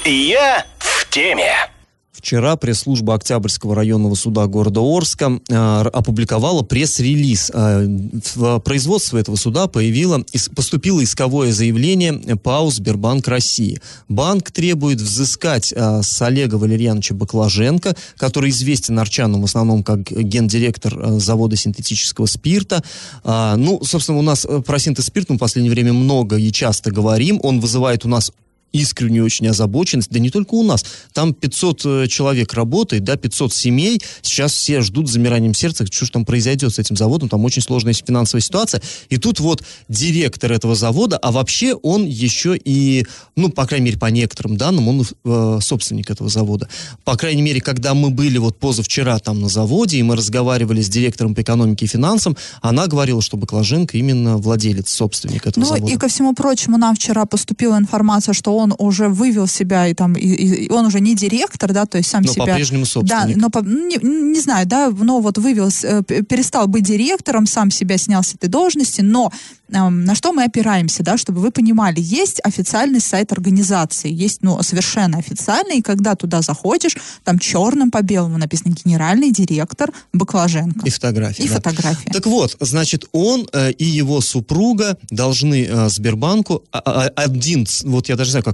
Я 0.05 0.65
в 0.79 1.09
теме. 1.11 1.72
Вчера 2.13 2.57
пресс-служба 2.57 3.15
Октябрьского 3.15 3.75
районного 3.75 4.15
суда 4.17 4.47
города 4.47 4.81
Орска 4.81 5.41
э, 5.49 5.55
опубликовала 5.55 6.63
пресс-релиз. 6.63 7.51
Э, 7.55 7.87
в 8.35 8.59
производство 8.59 9.17
этого 9.17 9.37
суда 9.37 9.67
появило, 9.67 10.19
ис- 10.35 10.55
поступило 10.55 11.03
исковое 11.03 11.53
заявление 11.53 12.13
ПАО 12.37 12.71
«Сбербанк 12.71 13.27
России». 13.29 13.81
Банк 14.11 14.51
требует 14.51 15.01
взыскать 15.01 15.73
э, 15.75 16.03
с 16.03 16.21
Олега 16.21 16.57
Валерьяновича 16.57 17.15
Баклаженко, 17.15 17.97
который 18.19 18.51
известен 18.51 18.99
арчанам 18.99 19.41
в 19.41 19.47
основном 19.47 19.83
как 19.83 20.03
гендиректор 20.03 20.95
э, 20.99 21.19
завода 21.19 21.57
синтетического 21.57 22.27
спирта. 22.27 22.85
А, 23.25 23.57
ну, 23.57 23.83
собственно, 23.85 24.19
у 24.19 24.23
нас 24.23 24.45
э, 24.47 24.61
про 24.61 24.79
синтез-спирт 24.79 25.31
мы 25.31 25.37
в 25.37 25.39
последнее 25.39 25.73
время 25.73 25.95
много 25.95 26.37
и 26.37 26.53
часто 26.53 26.91
говорим. 26.91 27.41
Он 27.43 27.59
вызывает 27.59 28.05
у 28.05 28.09
нас 28.09 28.33
искреннюю 28.73 29.25
очень 29.25 29.47
озабоченность, 29.49 30.11
да 30.11 30.19
не 30.19 30.31
только 30.31 30.55
у 30.55 30.63
нас, 30.63 30.85
там 31.13 31.35
500 31.35 31.83
э, 31.85 32.07
человек 32.09 32.53
работает, 32.55 33.05
да, 33.05 33.17
500 33.17 33.53
семей, 33.53 34.01
сейчас 34.23 34.53
все 34.53 34.81
ждут 34.81 35.09
с 35.09 35.13
замиранием 35.13 35.55
сердца, 35.55 35.87
что 35.87 36.07
же 36.07 36.13
там 36.13 36.25
произойдет 36.25 36.75
с 36.75 36.79
этим 36.79 36.97
заводом, 36.97 37.29
там 37.29 37.45
очень 37.45 37.63
сложная 37.63 37.93
финансовая 37.93 38.43
ситуация, 38.43 38.83
и 39.11 39.17
тут 39.19 39.41
вот 39.41 39.63
директор 39.89 40.53
этого 40.53 40.75
завода, 40.75 41.19
а 41.19 41.33
вообще 41.33 41.75
он 41.75 42.05
еще 42.07 42.57
и, 42.57 43.07
ну, 43.37 43.51
по 43.51 43.67
крайней 43.67 43.87
мере, 43.87 43.99
по 43.99 44.07
некоторым 44.07 44.57
данным, 44.57 44.89
он 44.89 45.07
э, 45.25 45.59
собственник 45.61 46.11
этого 46.11 46.29
завода. 46.31 46.69
По 47.05 47.17
крайней 47.17 47.43
мере, 47.43 47.61
когда 47.61 47.95
мы 47.95 48.11
были 48.11 48.39
вот 48.39 48.59
позавчера 48.59 49.19
там 49.19 49.41
на 49.41 49.49
заводе, 49.49 49.99
и 49.99 50.03
мы 50.03 50.17
разговаривали 50.17 50.81
с 50.81 50.89
директором 50.89 51.35
по 51.35 51.43
экономике 51.43 51.85
и 51.85 51.89
финансам, 51.89 52.37
она 52.61 52.87
говорила, 52.87 53.21
что 53.21 53.37
Баклаженко 53.37 53.97
именно 53.97 54.37
владелец, 54.39 54.89
собственник 54.91 55.47
этого 55.47 55.65
Ну 55.65 55.69
завода. 55.69 55.93
и 55.93 55.97
ко 55.97 56.09
всему 56.09 56.35
прочему, 56.35 56.79
нам 56.79 56.95
вчера 56.95 57.25
поступила 57.27 57.77
информация, 57.77 58.33
что 58.33 58.57
он 58.57 58.62
уже 58.79 59.09
вывел 59.09 59.47
себя, 59.49 59.89
и 59.89 59.95
там, 59.95 60.13
и, 60.15 60.27
и- 60.27 60.71
он 60.71 60.87
уже 60.87 61.01
не 61.01 61.15
директор, 61.15 61.73
да, 61.73 61.87
то 61.87 61.99
есть 61.99 62.11
сам 62.11 62.23
Но 62.23 62.33
себя... 62.33 62.47
по-прежнему 62.47 62.85
Да, 62.85 62.91
собственник. 62.91 63.37
но 63.37 63.51
по- 63.51 63.63
ну, 63.63 63.89
не, 63.89 63.97
не 64.33 64.41
знаю, 64.41 64.67
да, 64.67 64.91
но 64.91 65.21
вот 65.21 65.39
вывел, 65.39 65.69
э, 65.83 66.03
перестал 66.03 66.69
быть 66.69 66.85
директором, 66.85 67.47
сам 67.47 67.71
себя 67.71 67.99
снял 67.99 68.23
с 68.23 68.35
этой 68.35 68.49
должности, 68.49 69.01
но 69.01 69.33
эм, 69.73 70.05
на 70.05 70.15
что 70.15 70.33
мы 70.33 70.45
опираемся, 70.45 71.03
да, 71.03 71.17
чтобы 71.17 71.41
вы 71.41 71.51
понимали, 71.51 71.97
есть 71.99 72.41
официальный 72.45 73.01
сайт 73.01 73.33
организации, 73.33 74.11
есть, 74.13 74.43
ну, 74.43 74.63
совершенно 74.63 75.19
официальный, 75.19 75.79
и 75.79 75.83
когда 75.83 76.15
туда 76.15 76.43
заходишь, 76.43 76.97
там 77.25 77.39
черным 77.39 77.91
по 77.91 78.03
белому 78.03 78.39
написано 78.39 78.75
генеральный 78.85 79.33
директор 79.33 79.91
Баклаженко. 80.13 80.87
И 80.87 80.91
фотографии. 80.91 81.43
И 81.45 81.49
да. 81.49 81.55
фотография. 81.57 82.11
Так 82.13 82.27
вот, 82.27 82.57
значит, 82.61 83.07
он 83.13 83.49
э, 83.53 83.71
и 83.73 83.85
его 83.85 84.21
супруга 84.21 84.99
должны 85.11 85.65
э, 85.65 85.89
Сбербанку 85.89 86.65
а- 86.71 86.79
а- 86.85 87.09
один, 87.17 87.67
вот 87.85 88.09
я 88.09 88.17
даже 88.17 88.31
знаю, 88.33 88.45
как 88.45 88.52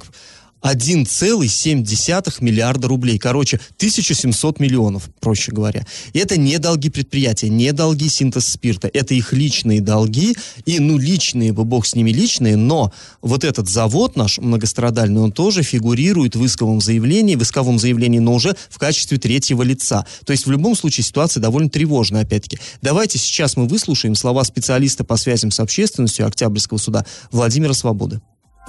1,7 0.62 2.34
миллиарда 2.40 2.88
рублей. 2.88 3.18
Короче, 3.18 3.60
1700 3.76 4.60
миллионов, 4.60 5.08
проще 5.20 5.52
говоря. 5.52 5.86
И 6.12 6.18
это 6.18 6.36
не 6.36 6.58
долги 6.58 6.90
предприятия, 6.90 7.48
не 7.48 7.72
долги 7.72 8.08
синтез 8.08 8.48
спирта. 8.48 8.90
Это 8.92 9.14
их 9.14 9.32
личные 9.32 9.80
долги. 9.80 10.36
И, 10.66 10.80
ну, 10.80 10.98
личные, 10.98 11.52
бы 11.52 11.64
бог 11.64 11.86
с 11.86 11.94
ними 11.94 12.10
личные, 12.10 12.56
но 12.56 12.92
вот 13.22 13.44
этот 13.44 13.68
завод 13.68 14.16
наш 14.16 14.38
многострадальный, 14.38 15.20
он 15.20 15.32
тоже 15.32 15.62
фигурирует 15.62 16.34
в 16.34 16.44
исковом 16.44 16.80
заявлении, 16.80 17.36
в 17.36 17.42
исковом 17.42 17.78
заявлении, 17.78 18.18
но 18.18 18.34
уже 18.34 18.56
в 18.68 18.78
качестве 18.78 19.18
третьего 19.18 19.62
лица. 19.62 20.06
То 20.24 20.32
есть 20.32 20.46
в 20.46 20.50
любом 20.50 20.74
случае 20.74 21.04
ситуация 21.04 21.40
довольно 21.40 21.70
тревожная, 21.70 22.22
опять-таки. 22.22 22.58
Давайте 22.82 23.18
сейчас 23.18 23.56
мы 23.56 23.66
выслушаем 23.66 24.14
слова 24.14 24.42
специалиста 24.44 25.04
по 25.04 25.16
связям 25.16 25.50
с 25.50 25.60
общественностью 25.60 26.26
Октябрьского 26.26 26.78
суда 26.78 27.06
Владимира 27.30 27.74
Свободы. 27.74 28.20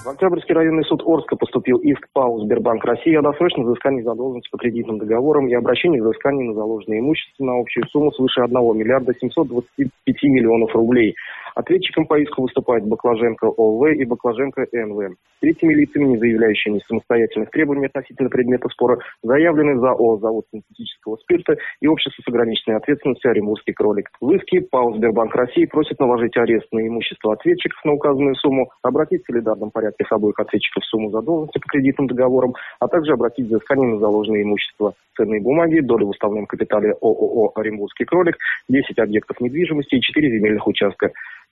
В 0.04 0.08
Октябрьский 0.08 0.56
районный 0.56 0.86
суд 0.86 1.04
Орска 1.06 1.36
поступил 1.36 1.78
иск 1.80 2.08
ПАО 2.14 2.40
«Сбербанк 2.40 2.86
России» 2.86 3.14
о 3.16 3.22
досрочном 3.22 3.66
взыскании 3.66 4.02
задолженности 4.02 4.50
по 4.50 4.58
кредитным 4.58 4.98
договорам 4.98 5.50
и 5.50 5.54
обращении 5.54 6.00
взыскания 6.00 6.46
на 6.46 6.54
заложенное 6.54 7.00
имущество 7.00 7.44
на 7.44 7.60
общую 7.60 7.86
сумму 7.88 8.12
свыше 8.14 8.40
1 8.42 8.54
миллиарда 8.78 9.14
725 9.20 10.24
миллионов 10.24 10.74
рублей. 10.74 11.16
Ответчиком 11.60 12.06
по 12.06 12.18
иску 12.18 12.44
выступают 12.44 12.86
Баклаженко 12.86 13.48
ОВ 13.48 13.92
и 13.92 14.06
Баклаженко 14.06 14.66
НВ. 14.72 15.18
Третьими 15.42 15.74
лицами, 15.74 16.06
не 16.06 16.18
заявляющими 16.18 16.80
самостоятельных 16.88 17.50
требований 17.50 17.88
относительно 17.88 18.30
предмета 18.30 18.70
спора, 18.70 19.00
заявлены 19.24 19.78
за 19.78 19.90
ООО 19.90 20.20
«Завод 20.20 20.46
синтетического 20.54 21.18
спирта» 21.18 21.58
и 21.82 21.88
общество 21.88 22.22
с 22.22 22.28
ограниченной 22.30 22.78
ответственностью 22.78 23.32
«Оренбургский 23.32 23.74
кролик». 23.74 24.10
В 24.22 24.32
иске 24.32 24.62
ПАО 24.62 24.94
«Сбербанк 24.94 25.36
России» 25.36 25.66
просит 25.66 26.00
наложить 26.00 26.38
арест 26.38 26.68
на 26.72 26.88
имущество 26.88 27.34
ответчиков 27.34 27.84
на 27.84 27.92
указанную 27.92 28.36
сумму, 28.36 28.70
обратить 28.82 29.24
в 29.24 29.26
солидарном 29.26 29.72
порядке 29.72 30.06
с 30.08 30.12
обоих 30.14 30.40
ответчиков 30.40 30.86
сумму 30.86 31.10
задолженности 31.10 31.60
по 31.60 31.68
кредитным 31.68 32.08
договорам, 32.08 32.54
а 32.80 32.88
также 32.88 33.12
обратить 33.12 33.48
взыскание 33.48 33.96
на 33.96 34.00
заложенное 34.00 34.44
имущество, 34.44 34.94
ценные 35.18 35.42
бумаги, 35.42 35.82
доли 35.82 36.06
в 36.06 36.10
уставном 36.12 36.46
капитале 36.46 36.94
ООО 37.02 37.52
«Оренбургский 37.56 38.06
кролик», 38.06 38.38
10 38.70 38.98
объектов 38.98 39.42
недвижимости 39.42 39.96
и 39.96 40.02
4 40.02 40.38
земельных 40.38 40.66
участка. 40.66 41.12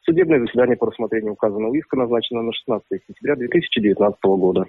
Судебное 0.09 0.39
заседание 0.39 0.77
по 0.77 0.87
рассмотрению 0.87 1.33
указанного 1.33 1.75
иска 1.75 1.97
назначено 1.97 2.41
на 2.41 2.53
16 2.53 2.87
сентября 3.07 3.35
2019 3.35 4.17
года. 4.23 4.65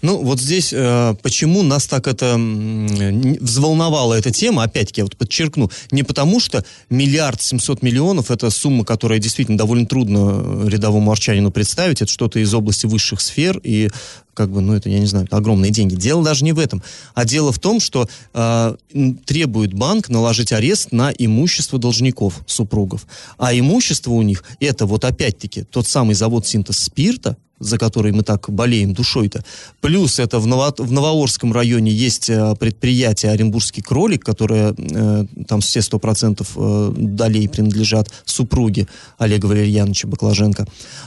Ну, 0.00 0.18
вот 0.18 0.40
здесь 0.40 0.72
э, 0.72 1.14
почему 1.22 1.62
нас 1.62 1.86
так 1.86 2.08
это 2.08 2.36
э, 2.36 3.10
взволновала 3.40 4.14
эта 4.14 4.32
тема, 4.32 4.64
опять-таки, 4.64 5.00
я 5.00 5.04
вот 5.04 5.16
подчеркну, 5.16 5.70
не 5.92 6.02
потому 6.02 6.40
что 6.40 6.64
миллиард 6.90 7.40
семьсот 7.40 7.82
миллионов– 7.82 8.30
это 8.32 8.50
сумма, 8.50 8.84
которая 8.84 9.20
действительно 9.20 9.56
довольно 9.56 9.86
трудно 9.86 10.66
рядовому 10.68 11.12
арчанину 11.12 11.52
представить, 11.52 12.02
это 12.02 12.10
что-то 12.10 12.40
из 12.40 12.52
области 12.52 12.86
высших 12.86 13.20
сфер, 13.20 13.60
и 13.62 13.90
как 14.34 14.50
бы, 14.50 14.60
ну, 14.60 14.74
это, 14.74 14.88
я 14.88 14.98
не 14.98 15.06
знаю, 15.06 15.28
огромные 15.30 15.70
деньги. 15.70 15.94
Дело 15.94 16.24
даже 16.24 16.44
не 16.44 16.52
в 16.52 16.58
этом, 16.58 16.82
а 17.14 17.24
дело 17.24 17.52
в 17.52 17.58
том, 17.58 17.78
что 17.78 18.08
э, 18.34 18.76
требует 19.24 19.74
банк 19.74 20.08
наложить 20.08 20.52
арест 20.52 20.90
на 20.90 21.12
имущество 21.16 21.78
должников, 21.78 22.40
супругов. 22.46 23.06
А 23.38 23.56
имущество 23.56 24.10
у 24.12 24.22
них– 24.22 24.42
это 24.66 24.86
вот 24.86 25.04
опять-таки 25.04 25.62
тот 25.64 25.86
самый 25.86 26.14
завод 26.14 26.46
синтез 26.46 26.78
спирта, 26.78 27.36
за 27.62 27.78
который 27.78 28.12
мы 28.12 28.22
так 28.22 28.50
болеем 28.50 28.92
душой-то. 28.92 29.44
Плюс 29.80 30.18
это 30.18 30.38
в, 30.38 30.46
Ново, 30.46 30.74
в 30.76 30.92
Новоорском 30.92 31.52
районе 31.52 31.92
есть 31.92 32.28
э, 32.28 32.54
предприятие 32.58 33.32
«Оренбургский 33.32 33.82
кролик», 33.82 34.24
которое 34.24 34.74
э, 34.76 35.26
там 35.46 35.60
все 35.60 35.80
сто 35.80 35.98
процентов 35.98 36.52
э, 36.56 36.92
долей 36.96 37.48
принадлежат 37.48 38.10
супруге 38.24 38.88
Олега 39.18 39.46
Валерьяновича 39.46 40.08
Баклаженко, 40.08 40.66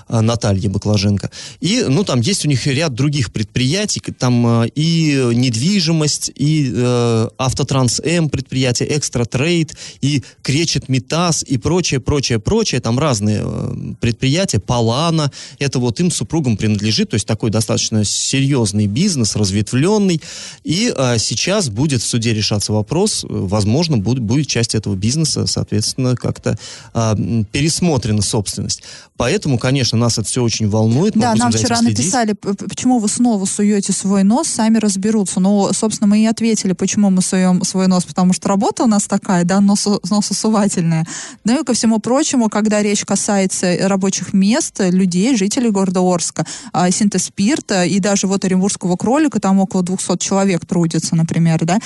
э, 0.10 0.22
Наталье 0.22 0.70
Баклаженко. 0.70 1.30
И, 1.60 1.86
ну, 1.88 2.04
там 2.04 2.22
есть 2.22 2.46
у 2.46 2.48
них 2.48 2.66
ряд 2.68 2.94
других 2.94 3.32
предприятий, 3.34 4.02
там 4.18 4.64
э, 4.64 4.68
и 4.76 5.22
недвижимость, 5.34 6.32
и 6.36 6.72
э, 6.74 7.28
Автотранс 7.38 8.00
М 8.00 8.30
предприятие, 8.30 8.98
Экстра 8.98 9.26
Трейд, 9.26 9.76
и 10.02 10.24
Кречет 10.42 10.90
Метас, 10.90 11.44
и 11.44 11.58
прочее, 11.58 12.00
прочее, 12.00 12.40
прочее. 12.40 12.80
Там 12.80 12.98
разные 12.98 13.42
э, 13.44 13.94
предприятия, 14.00 14.60
Палана, 14.60 15.32
это 15.60 15.80
вот 15.80 16.00
им 16.00 16.12
супруг 16.12 16.45
супругам 16.46 16.58
принадлежит, 16.58 17.10
то 17.10 17.16
есть 17.16 17.28
такой 17.28 17.50
достаточно 17.50 18.04
серьезный 18.04 18.88
бизнес, 18.88 19.36
разветвленный. 19.36 20.22
И 20.64 20.94
а, 20.96 21.18
сейчас 21.18 21.70
будет 21.70 22.02
в 22.02 22.06
суде 22.06 22.34
решаться 22.34 22.72
вопрос, 22.74 23.26
возможно, 23.28 23.98
будет, 23.98 24.22
будет 24.22 24.48
часть 24.48 24.76
этого 24.76 24.96
бизнеса, 24.96 25.48
соответственно, 25.48 26.16
как-то 26.16 26.58
а, 26.94 27.16
пересмотрена 27.52 28.22
собственность. 28.22 28.84
Поэтому, 29.18 29.58
конечно, 29.58 29.98
нас 29.98 30.18
это 30.18 30.28
все 30.28 30.44
очень 30.44 30.70
волнует. 30.70 31.14
Да, 31.16 31.36
нам 31.36 31.52
вчера 31.52 31.82
написали, 31.82 32.34
почему 32.34 33.00
вы 33.00 33.08
снова 33.08 33.46
суете 33.46 33.94
свой 33.94 34.24
нос, 34.24 34.48
сами 34.48 34.78
разберутся. 34.78 35.40
Но, 35.40 35.72
собственно, 35.74 36.08
мы 36.08 36.24
и 36.24 36.26
ответили, 36.26 36.74
почему 36.74 37.10
мы 37.10 37.22
суем 37.22 37.64
свой 37.64 37.88
нос, 37.88 38.04
потому 38.04 38.34
что 38.34 38.50
работа 38.50 38.84
у 38.84 38.88
нас 38.88 39.08
такая, 39.08 39.46
да, 39.46 39.62
носу, 39.62 40.02
нососувательная. 40.10 41.06
Ну 41.46 41.62
и 41.62 41.64
ко 41.64 41.74
всему 41.74 42.00
прочему, 42.00 42.50
когда 42.50 42.84
речь 42.84 43.06
касается 43.06 43.78
рабочих 43.88 44.34
мест, 44.34 44.80
людей, 44.80 45.38
жителей 45.38 45.72
города 45.72 46.02
Орска, 46.02 46.35
а, 46.74 46.92
синтез 46.92 47.26
спирта 47.26 47.84
и 47.86 48.00
даже 48.00 48.28
вот 48.28 48.46
Оренбургского 48.46 48.96
кролика, 48.96 49.40
там 49.40 49.60
около 49.60 49.84
200 49.84 50.18
человек 50.18 50.66
трудится, 50.66 51.16
например, 51.16 51.64
да, 51.66 51.80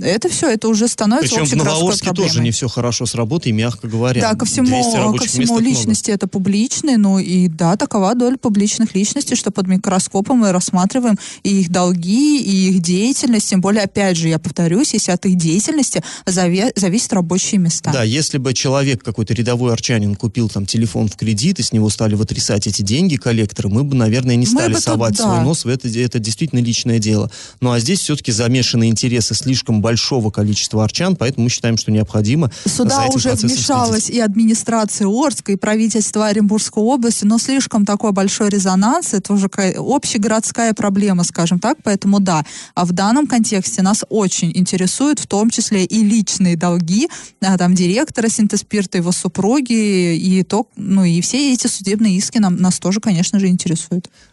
это 0.00 0.28
все, 0.28 0.48
это 0.48 0.68
уже 0.68 0.88
становится 0.88 1.36
Причем 1.36 1.60
в 1.60 1.64
Новоорске 1.64 2.06
проблемой. 2.06 2.28
тоже 2.28 2.42
не 2.42 2.50
все 2.50 2.68
хорошо 2.68 3.06
с 3.06 3.14
работой, 3.14 3.52
мягко 3.52 3.88
говоря. 3.88 4.20
Да, 4.20 4.34
ко 4.34 4.44
всему, 4.44 5.16
ко 5.16 5.24
всему 5.24 5.58
личности 5.58 6.10
много. 6.10 6.16
это 6.16 6.28
публичные, 6.28 6.98
ну 6.98 7.18
и 7.18 7.48
да, 7.48 7.76
такова 7.76 8.14
доля 8.14 8.36
публичных 8.36 8.94
личностей, 8.94 9.36
что 9.36 9.50
под 9.50 9.66
микроскопом 9.66 10.38
мы 10.38 10.52
рассматриваем 10.52 11.18
и 11.42 11.60
их 11.60 11.70
долги, 11.70 12.40
и 12.40 12.70
их 12.70 12.80
деятельность, 12.80 13.48
тем 13.50 13.60
более, 13.60 13.84
опять 13.84 14.16
же, 14.16 14.28
я 14.28 14.38
повторюсь, 14.38 14.92
если 14.94 15.12
от 15.12 15.24
их 15.26 15.36
деятельности 15.36 16.02
заве- 16.26 16.72
зависят 16.76 17.12
рабочие 17.12 17.60
места. 17.60 17.90
Да, 17.92 18.02
если 18.02 18.38
бы 18.38 18.54
человек, 18.54 19.02
какой-то 19.02 19.34
рядовой 19.34 19.72
арчанин, 19.72 20.14
купил 20.14 20.48
там 20.48 20.66
телефон 20.66 21.08
в 21.08 21.16
кредит, 21.16 21.58
и 21.58 21.62
с 21.62 21.72
него 21.72 21.88
стали 21.90 22.14
вытрясать 22.14 22.66
эти 22.66 22.82
деньги 22.82 23.16
коллекторы, 23.16 23.68
мы 23.68 23.79
бы, 23.84 23.96
наверное, 23.96 24.36
не 24.36 24.46
стали 24.46 24.74
совать 24.74 25.16
тут, 25.16 25.26
да. 25.26 25.34
свой 25.34 25.44
нос 25.44 25.64
в 25.64 25.68
это, 25.68 25.88
это 25.88 26.18
действительно 26.18 26.60
личное 26.60 26.98
дело. 26.98 27.30
Ну 27.60 27.72
а 27.72 27.80
здесь 27.80 28.00
все-таки 28.00 28.32
замешаны 28.32 28.88
интересы 28.88 29.34
слишком 29.34 29.80
большого 29.80 30.30
количества 30.30 30.84
арчан, 30.84 31.16
поэтому 31.16 31.44
мы 31.44 31.50
считаем, 31.50 31.76
что 31.76 31.90
необходимо 31.90 32.50
Сюда 32.64 33.06
уже 33.06 33.32
вмешалась 33.32 34.04
следить. 34.04 34.18
и 34.18 34.20
администрация 34.20 35.08
Орска, 35.08 35.52
и 35.52 35.56
правительство 35.56 36.26
Оренбургской 36.26 36.82
области, 36.82 37.24
но 37.24 37.38
слишком 37.38 37.84
такой 37.84 38.12
большой 38.12 38.50
резонанс, 38.50 39.14
это 39.14 39.32
уже 39.32 39.46
общегородская 39.46 40.74
проблема, 40.74 41.24
скажем 41.24 41.58
так, 41.58 41.78
поэтому 41.82 42.20
да. 42.20 42.44
А 42.74 42.84
в 42.84 42.92
данном 42.92 43.26
контексте 43.26 43.82
нас 43.82 44.04
очень 44.08 44.52
интересуют 44.54 45.18
в 45.18 45.26
том 45.26 45.50
числе 45.50 45.84
и 45.84 46.02
личные 46.02 46.56
долги, 46.56 47.08
а, 47.40 47.56
там, 47.58 47.74
директора 47.74 48.28
Синтеспирта, 48.28 48.98
его 48.98 49.12
супруги, 49.12 50.16
и 50.16 50.42
то, 50.42 50.66
ну, 50.76 51.04
и 51.04 51.20
все 51.20 51.52
эти 51.52 51.66
судебные 51.66 52.16
иски 52.16 52.38
нам, 52.38 52.56
нас 52.56 52.78
тоже, 52.78 53.00
конечно 53.00 53.38
же, 53.38 53.48
интересуют. 53.48 53.69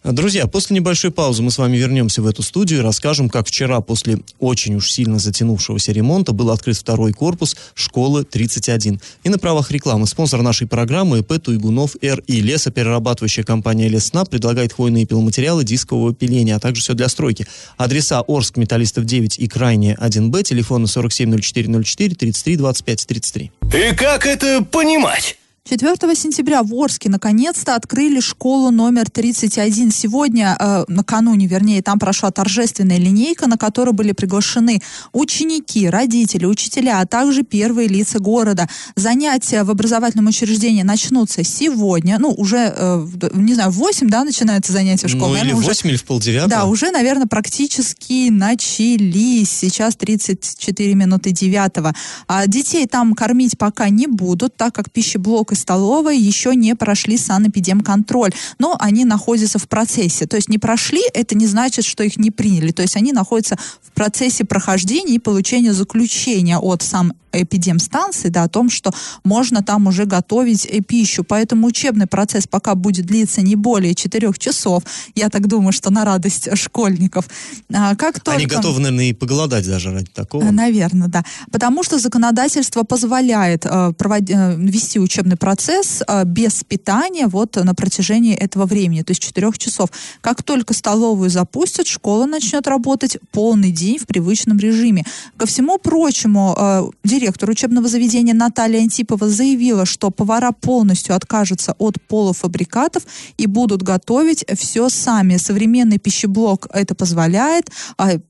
Друзья, 0.04 0.48
после 0.48 0.76
небольшой 0.76 1.12
паузы 1.12 1.44
мы 1.44 1.52
с 1.52 1.58
вами 1.58 1.78
вернемся 1.78 2.22
в 2.22 2.28
эту 2.28 2.44
студию 2.44 2.80
и 2.80 2.84
расскажем, 2.84 3.30
как 3.30 3.48
вчера 3.48 3.82
после 3.82 4.20
очень 4.40 4.76
уж 4.76 4.92
сильно 4.92 5.20
затянувшегося 5.20 5.92
ремонта 5.92 6.32
был 6.34 6.52
открыт 6.52 6.78
второй 6.78 7.14
корпус 7.14 7.56
школы 7.74 8.24
31. 8.24 9.02
И 9.24 9.30
на 9.30 9.38
правах 9.38 9.72
рекламы 9.72 10.08
спонсор 10.08 10.42
нашей 10.42 10.68
программы 10.68 11.20
ИП 11.20 11.42
Туйгунов 11.42 11.96
Р 12.02 12.24
и 12.28 12.42
лесоперерабатывающая 12.42 13.44
компания 13.44 13.88
Лесна 13.88 14.26
предлагает 14.26 14.74
хвойные 14.74 15.06
пиломатериалы 15.06 15.64
дискового 15.64 16.14
пиления, 16.14 16.56
а 16.56 16.60
также 16.60 16.82
все 16.82 16.94
для 16.94 17.10
стройки. 17.10 17.48
Адреса 17.78 18.22
Орск, 18.28 18.58
Металлистов 18.58 19.06
9 19.06 19.40
и 19.40 19.48
Крайне 19.48 19.98
1Б, 20.00 20.44
телефоны 20.44 20.86
470404 20.86 22.16
33 22.16 22.58
25 22.58 23.08
33. 23.08 23.52
И 23.74 23.96
как 23.96 24.26
это 24.26 24.64
понимать? 24.64 25.38
4 25.70 26.16
сентября 26.16 26.64
в 26.64 26.74
Орске 26.74 27.10
наконец-то 27.10 27.76
открыли 27.76 28.22
школу 28.22 28.72
номер 28.72 29.10
31. 29.10 29.92
Сегодня, 29.92 30.56
э, 30.58 30.86
накануне, 30.88 31.46
вернее, 31.46 31.82
там 31.82 32.00
прошла 32.00 32.32
торжественная 32.32 32.98
линейка, 32.98 33.48
на 33.48 33.58
которой 33.58 33.92
были 33.92 34.14
приглашены 34.14 34.82
ученики, 35.12 35.90
родители, 35.90 36.46
учителя, 36.46 37.02
а 37.02 37.06
также 37.06 37.44
первые 37.44 37.90
лица 37.90 38.20
города. 38.20 38.70
Занятия 38.96 39.64
в 39.64 39.70
образовательном 39.70 40.28
учреждении 40.28 40.84
начнутся 40.84 41.44
сегодня, 41.44 42.18
ну, 42.18 42.30
уже, 42.32 42.74
э, 42.74 43.06
не 43.34 43.54
знаю, 43.54 43.72
в 43.72 43.76
8, 43.76 44.08
да, 44.10 44.24
начинаются 44.24 44.72
занятия 44.72 45.08
в 45.08 45.12
школе? 45.12 45.42
Ну, 45.42 45.50
или 45.50 45.54
в 45.54 45.62
8, 45.62 45.90
или 45.90 45.98
в 45.98 46.06
полдевятого. 46.06 46.50
Да, 46.50 46.66
уже, 46.66 46.92
наверное, 46.92 47.28
практически 47.28 48.30
начались. 48.30 49.50
Сейчас 49.50 49.98
34 49.98 50.96
минуты 50.96 51.32
девятого. 51.32 51.94
А 52.28 52.48
детей 52.48 52.88
там 52.88 53.16
кормить 53.16 53.58
пока 53.58 53.90
не 53.90 54.08
будут, 54.08 54.56
так 54.56 54.74
как 54.74 54.92
пищеблок 54.92 55.57
столовой 55.58 56.18
еще 56.18 56.56
не 56.56 56.76
прошли 56.76 57.18
санэпидемконтроль, 57.18 58.32
но 58.60 58.78
они 58.80 59.06
находятся 59.06 59.60
в 59.60 59.68
процессе. 59.68 60.26
То 60.26 60.36
есть 60.36 60.50
не 60.50 60.58
прошли, 60.58 61.02
это 61.14 61.36
не 61.36 61.48
значит, 61.48 61.86
что 61.86 62.04
их 62.04 62.18
не 62.18 62.32
приняли. 62.32 62.72
То 62.72 62.82
есть 62.82 62.96
они 62.96 63.12
находятся 63.14 63.58
в 63.82 63.92
процессе 63.92 64.46
прохождения 64.46 65.16
и 65.16 65.20
получения 65.20 65.74
заключения 65.74 66.58
от 66.58 66.82
сам 66.82 67.14
эпидемстанции, 67.42 68.30
да, 68.30 68.44
о 68.44 68.50
том, 68.50 68.70
что 68.70 68.92
можно 69.24 69.64
там 69.64 69.88
уже 69.88 70.06
готовить 70.06 70.66
э, 70.66 70.82
пищу. 70.82 71.24
Поэтому 71.24 71.68
учебный 71.68 72.08
процесс 72.08 72.48
пока 72.48 72.76
будет 72.76 73.06
длиться 73.06 73.42
не 73.42 73.56
более 73.56 73.96
четырех 73.96 74.40
часов. 74.40 74.84
Я 75.16 75.30
так 75.30 75.48
думаю, 75.48 75.72
что 75.72 75.90
на 75.90 76.06
радость 76.06 76.56
школьников. 76.58 77.26
А, 77.74 77.96
как 77.96 78.20
только... 78.20 78.40
Они 78.40 78.46
готовы, 78.46 78.80
наверное, 78.80 79.06
и 79.06 79.14
поголодать 79.14 79.66
даже 79.66 79.92
ради 79.92 80.08
такого. 80.08 80.44
Наверное, 80.44 81.08
да. 81.08 81.24
Потому 81.52 81.84
что 81.84 82.00
законодательство 82.00 82.84
позволяет 82.84 83.66
э, 83.66 83.94
провод... 83.98 84.30
э, 84.30 84.56
вести 84.58 85.00
учебный 85.00 85.36
процесс 85.36 85.47
э, 86.08 86.24
без 86.26 86.64
питания 86.64 87.28
вот 87.28 87.56
на 87.56 87.74
протяжении 87.74 88.36
этого 88.36 88.66
времени, 88.66 89.02
то 89.02 89.12
есть 89.12 89.22
четырех 89.22 89.58
часов. 89.58 89.90
Как 90.22 90.44
только 90.44 90.74
столовую 90.74 91.30
запустят, 91.30 91.88
школа 91.88 92.26
начнет 92.26 92.68
работать 92.68 93.18
полный 93.32 93.72
день 93.72 93.98
в 93.98 94.08
привычном 94.08 94.58
режиме. 94.58 95.06
Ко 95.38 95.46
всему 95.46 95.78
прочему, 95.78 96.56
э, 96.58 96.84
директор 97.04 97.50
учебного 97.50 97.88
заведения 97.88 98.34
Наталья 98.34 98.80
Антипова 98.80 99.30
заявила, 99.30 99.86
что 99.86 100.12
повара 100.12 100.52
полностью 100.52 101.16
откажутся 101.16 101.76
от 101.78 102.02
полуфабрикатов 102.08 103.04
и 103.38 103.48
будут 103.48 103.84
готовить 103.84 104.46
все 104.58 104.90
сами. 104.90 105.38
Современный 105.38 105.98
пищеблок 105.98 106.68
это 106.74 106.96
позволяет. 106.96 107.70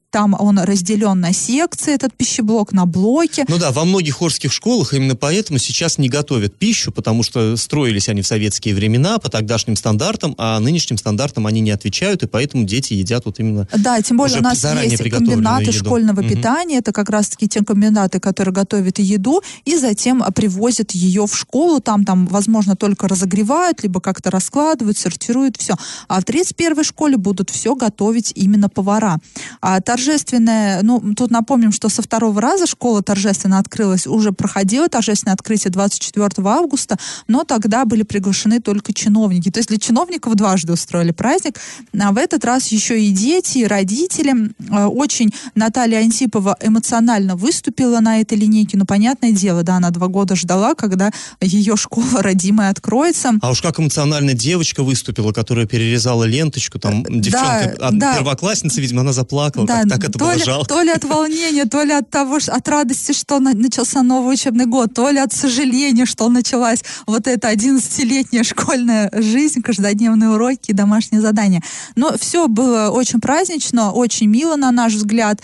А 0.10 0.18
там 0.18 0.36
он 0.40 0.60
разделен 0.60 1.20
на 1.20 1.34
секции, 1.34 1.94
этот 1.94 2.14
пищеблок, 2.14 2.72
на 2.72 2.86
блоки. 2.86 3.46
Ну 3.48 3.58
да, 3.58 3.72
во 3.72 3.86
многих 3.86 4.22
орских 4.22 4.52
школах 4.52 4.94
именно 4.94 5.16
поэтому 5.16 5.60
сейчас 5.60 5.98
не 5.98 6.10
готовят 6.10 6.58
пищу, 6.58 6.92
потому 6.92 7.24
что 7.24 7.56
строились 7.58 8.10
они 8.10 8.22
в 8.22 8.28
советские 8.28 8.74
времена 8.74 9.18
по 9.20 9.30
тогдашним 9.30 9.76
стандартам, 9.76 10.34
а 10.38 10.60
нынешним 10.60 10.98
стандартам 10.98 11.46
они 11.46 11.62
не 11.62 11.72
отвечают, 11.72 12.24
и 12.24 12.28
поэтому 12.28 12.64
дети 12.64 12.94
едят 12.94 13.26
вот 13.26 13.40
именно 13.40 13.68
Да, 13.76 14.02
тем 14.02 14.18
более 14.18 14.40
у 14.40 14.44
нас 14.44 14.64
есть 14.64 15.10
комбинаты 15.10 15.66
еду. 15.66 15.74
школьного 15.74 16.22
угу. 16.22 16.30
питания, 16.30 16.78
это 16.78 16.92
как 16.92 17.10
раз-таки 17.10 17.48
те 17.48 17.64
комбинаты, 17.64 18.20
которые 18.20 18.54
готовят 18.54 19.00
еду, 19.00 19.42
и 19.66 19.78
затем 19.78 20.24
привозят 20.34 20.92
ее 20.92 21.28
в 21.28 21.38
школу, 21.38 21.80
там, 21.80 22.06
там, 22.06 22.28
возможно, 22.28 22.76
только 22.76 23.08
разогревают, 23.08 23.84
либо 23.84 24.00
как-то 24.00 24.32
раскладывают, 24.32 24.98
сортируют, 24.98 25.58
все. 25.58 25.76
А 26.08 26.22
в 26.22 26.24
31-й 26.24 26.84
школе 26.84 27.18
будут 27.18 27.50
все 27.50 27.76
готовить 27.76 28.32
именно 28.36 28.70
повара. 28.70 29.18
А 29.62 29.82
торжественное, 29.98 30.84
ну, 30.84 31.02
тут 31.16 31.32
напомним, 31.32 31.72
что 31.72 31.90
со 31.90 32.04
второго 32.04 32.40
раза 32.40 32.68
школа 32.68 33.02
торжественно 33.02 33.58
открылась, 33.58 34.06
уже 34.06 34.32
проходило 34.32 34.88
торжественное 34.88 35.34
открытие 35.34 35.72
24 35.72 36.30
августа, 36.46 36.98
но 37.28 37.44
тогда 37.44 37.84
были 37.86 38.04
приглашены 38.04 38.60
только 38.60 38.94
чиновники. 38.94 39.50
То 39.50 39.58
есть 39.58 39.70
для 39.70 39.80
чиновников 39.80 40.36
дважды 40.36 40.74
устроили 40.74 41.12
праздник, 41.12 41.60
а 42.00 42.12
в 42.12 42.18
этот 42.18 42.46
раз 42.46 42.68
еще 42.68 43.02
и 43.02 43.10
дети, 43.10 43.60
и 43.60 43.66
родители. 43.66 44.54
Э, 44.70 44.86
очень 44.86 45.34
Наталья 45.56 45.98
Антипова 45.98 46.56
эмоционально 46.62 47.36
выступила 47.36 48.00
на 48.00 48.22
этой 48.22 48.38
линейке, 48.38 48.78
ну, 48.78 48.86
понятное 48.86 49.32
дело, 49.32 49.64
да, 49.64 49.78
она 49.78 49.90
два 49.90 50.08
года 50.08 50.36
ждала, 50.36 50.76
когда 50.76 51.12
ее 51.42 51.76
школа 51.76 52.22
родимая 52.22 52.70
откроется. 52.70 53.34
А 53.42 53.50
уж 53.50 53.64
как 53.64 53.80
эмоционально 53.80 54.34
девочка 54.34 54.84
выступила, 54.84 55.32
которая 55.32 55.66
перерезала 55.66 56.26
ленточку, 56.26 56.78
там 56.78 57.04
девчонка, 57.10 57.76
да, 57.80 57.90
да. 57.92 58.16
первоклассница, 58.18 58.80
видимо, 58.80 59.02
она 59.02 59.14
заплакала, 59.14 59.66
да, 59.66 59.87
так, 59.90 60.04
это 60.04 60.20
то 60.20 60.32
ли. 60.32 60.44
То 60.68 60.82
ли 60.82 60.90
от 60.90 61.04
волнения, 61.04 61.66
то 61.66 61.84
ли 61.84 61.94
от 61.94 62.10
того, 62.10 62.38
от 62.46 62.68
радости, 62.68 63.12
что 63.12 63.40
начался 63.40 64.04
новый 64.04 64.34
учебный 64.34 64.66
год, 64.66 64.94
то 64.94 65.10
ли 65.10 65.20
от 65.20 65.34
сожаления, 65.34 66.06
что 66.06 66.30
началась 66.30 66.84
вот 67.06 67.28
эта 67.28 67.52
11-летняя 67.52 68.44
школьная 68.44 69.10
жизнь, 69.14 69.62
каждодневные 69.62 70.30
уроки, 70.30 70.72
домашние 70.72 71.22
задания. 71.22 71.62
Но 71.96 72.18
все 72.18 72.48
было 72.48 72.90
очень 72.90 73.20
празднично, 73.20 73.92
очень 73.92 74.28
мило, 74.28 74.56
на 74.56 74.72
наш 74.72 74.94
взгляд. 74.94 75.42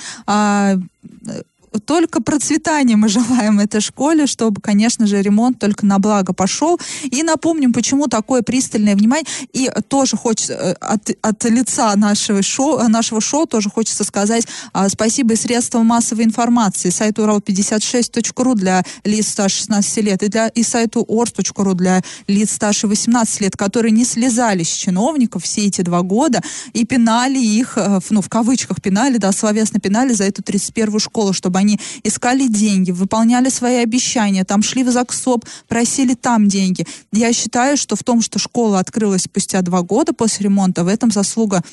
Только 1.85 2.21
процветания 2.21 2.95
мы 2.95 3.07
желаем 3.09 3.59
этой 3.59 3.81
школе, 3.81 4.27
чтобы, 4.27 4.61
конечно 4.61 5.07
же, 5.07 5.21
ремонт 5.21 5.59
только 5.59 5.85
на 5.85 5.99
благо 5.99 6.33
пошел. 6.33 6.79
И 7.03 7.23
напомним, 7.23 7.73
почему 7.73 8.07
такое 8.07 8.41
пристальное 8.41 8.95
внимание. 8.95 9.25
И 9.53 9.69
тоже 9.87 10.17
хочется 10.17 10.53
э, 10.53 10.73
от, 10.79 11.09
от 11.21 11.43
лица 11.45 11.95
нашего 11.95 12.41
шоу, 12.41 12.87
нашего 12.87 13.21
шоу 13.21 13.45
тоже 13.45 13.69
хочется 13.69 14.03
сказать 14.03 14.47
а, 14.73 14.89
спасибо 14.89 15.33
и 15.33 15.37
средствам 15.37 15.85
массовой 15.85 16.25
информации. 16.25 16.89
Сайту 16.89 17.23
урал56.ру 17.23 18.55
для 18.55 18.83
лиц 19.03 19.29
старше 19.29 19.59
16 19.59 19.97
лет 19.97 20.23
и, 20.23 20.27
для, 20.27 20.47
и 20.47 20.63
сайту 20.63 21.05
орс.ру 21.07 21.73
для 21.73 22.01
лиц 22.27 22.51
старше 22.51 22.87
18 22.87 23.41
лет, 23.41 23.57
которые 23.57 23.91
не 23.91 24.05
слезали 24.05 24.63
с 24.63 24.69
чиновников 24.69 25.43
все 25.43 25.67
эти 25.67 25.81
два 25.81 26.01
года 26.01 26.41
и 26.73 26.85
пинали 26.85 27.39
их, 27.39 27.77
э, 27.77 27.99
ну, 28.09 28.21
в 28.21 28.29
кавычках 28.29 28.81
пинали, 28.81 29.17
да, 29.17 29.31
словесно 29.31 29.79
пинали 29.79 30.13
за 30.13 30.25
эту 30.25 30.41
31-ю 30.41 30.99
школу, 30.99 31.33
чтобы 31.33 31.59
они 31.59 31.62
искали 32.03 32.47
деньги, 32.47 32.91
выполняли 32.91 33.49
свои 33.49 33.77
обещания, 33.77 34.43
там 34.43 34.63
шли 34.63 34.83
в 34.83 34.89
ЗАГСОП, 34.89 35.45
просили 35.67 36.13
там 36.13 36.47
деньги. 36.47 36.85
Я 37.11 37.33
считаю, 37.33 37.77
что 37.77 37.95
в 37.95 38.03
том, 38.03 38.21
что 38.21 38.39
школа 38.39 38.79
открылась 38.79 39.23
спустя 39.23 39.61
два 39.61 39.81
года 39.81 40.13
после 40.13 40.45
ремонта, 40.45 40.83
в 40.83 40.87
этом 40.87 41.11
заслуга 41.11 41.63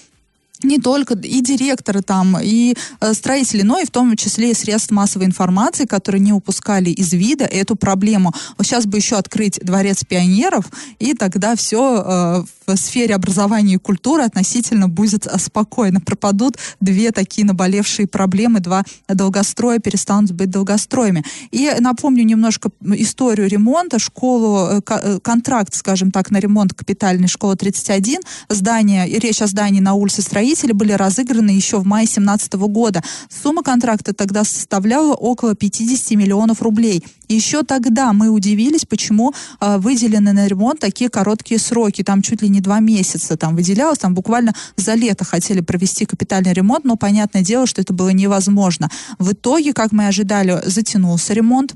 не 0.63 0.79
только 0.79 1.15
и 1.15 1.41
директоры 1.41 2.03
там, 2.03 2.37
и 2.41 2.75
э, 3.01 3.15
строители, 3.15 3.63
но 3.63 3.79
и 3.79 3.87
в 3.87 3.91
том 3.91 4.17
числе 4.17 4.51
и 4.51 4.55
средств 4.55 4.91
массовой 4.91 5.27
информации, 5.27 5.87
которые 5.87 6.21
не 6.21 6.33
упускали 6.33 6.91
из 6.91 7.13
вида 7.13 7.45
эту 7.45 7.77
проблему. 7.77 8.33
Вот 8.59 8.67
сейчас 8.67 8.87
бы 8.87 8.99
еще 8.99 9.17
открыть 9.17 9.59
дворец 9.63 10.05
пионеров, 10.05 10.67
и 10.99 11.15
тогда 11.15 11.57
все 11.57 12.05
э, 12.05 12.45
сфере 12.77 13.15
образования 13.15 13.75
и 13.75 13.79
культуры 13.79 14.23
относительно 14.23 14.89
будет 14.89 15.27
спокойно. 15.39 16.01
Пропадут 16.01 16.57
две 16.81 17.13
такие 17.13 17.47
наболевшие 17.47 18.07
проблемы, 18.07 18.61
два 18.61 18.85
долгостроя 19.09 19.79
перестанут 19.79 20.33
быть 20.33 20.51
долгостроями. 20.51 21.25
И 21.51 21.71
напомню 21.81 22.25
немножко 22.25 22.71
историю 22.95 23.49
ремонта. 23.49 23.99
Школу, 23.99 24.69
э, 24.71 24.81
э, 24.89 25.19
контракт, 25.21 25.75
скажем 25.75 26.11
так, 26.11 26.31
на 26.31 26.39
ремонт 26.39 26.75
капитальной 26.75 27.29
школы 27.29 27.57
31, 27.57 28.21
здание, 28.49 29.07
речь 29.19 29.43
о 29.43 29.47
здании 29.47 29.81
на 29.81 29.95
улице 29.95 30.23
строителей 30.23 30.73
были 30.75 30.93
разыграны 30.93 31.51
еще 31.51 31.79
в 31.79 31.87
мае 31.87 32.07
2017 32.07 32.69
года. 32.69 33.03
Сумма 33.29 33.63
контракта 33.63 34.13
тогда 34.15 34.45
составляла 34.45 35.15
около 35.15 35.55
50 35.55 36.17
миллионов 36.17 36.63
рублей. 36.63 37.05
Еще 37.31 37.63
тогда 37.63 38.13
мы 38.13 38.29
удивились, 38.29 38.85
почему 38.85 39.33
э, 39.61 39.79
выделены 39.79 40.33
на 40.33 40.49
ремонт 40.49 40.81
такие 40.81 41.09
короткие 41.09 41.61
сроки. 41.61 42.03
Там 42.03 42.23
чуть 42.23 42.43
ли 42.43 42.49
не 42.49 42.61
два 42.61 42.81
месяца 42.81 43.37
там 43.37 43.55
выделялось, 43.55 43.99
там 43.99 44.15
буквально 44.15 44.53
за 44.75 44.95
лето 44.95 45.25
хотели 45.25 45.61
провести 45.61 46.07
капитальный 46.07 46.53
ремонт, 46.53 46.85
но 46.85 46.97
понятное 46.97 47.43
дело, 47.43 47.69
что 47.69 47.83
это 47.83 47.93
было 47.93 48.09
невозможно. 48.09 48.91
В 49.21 49.31
итоге, 49.33 49.73
как 49.73 49.93
мы 49.93 50.09
ожидали, 50.09 50.61
затянулся 50.67 51.33
ремонт. 51.33 51.73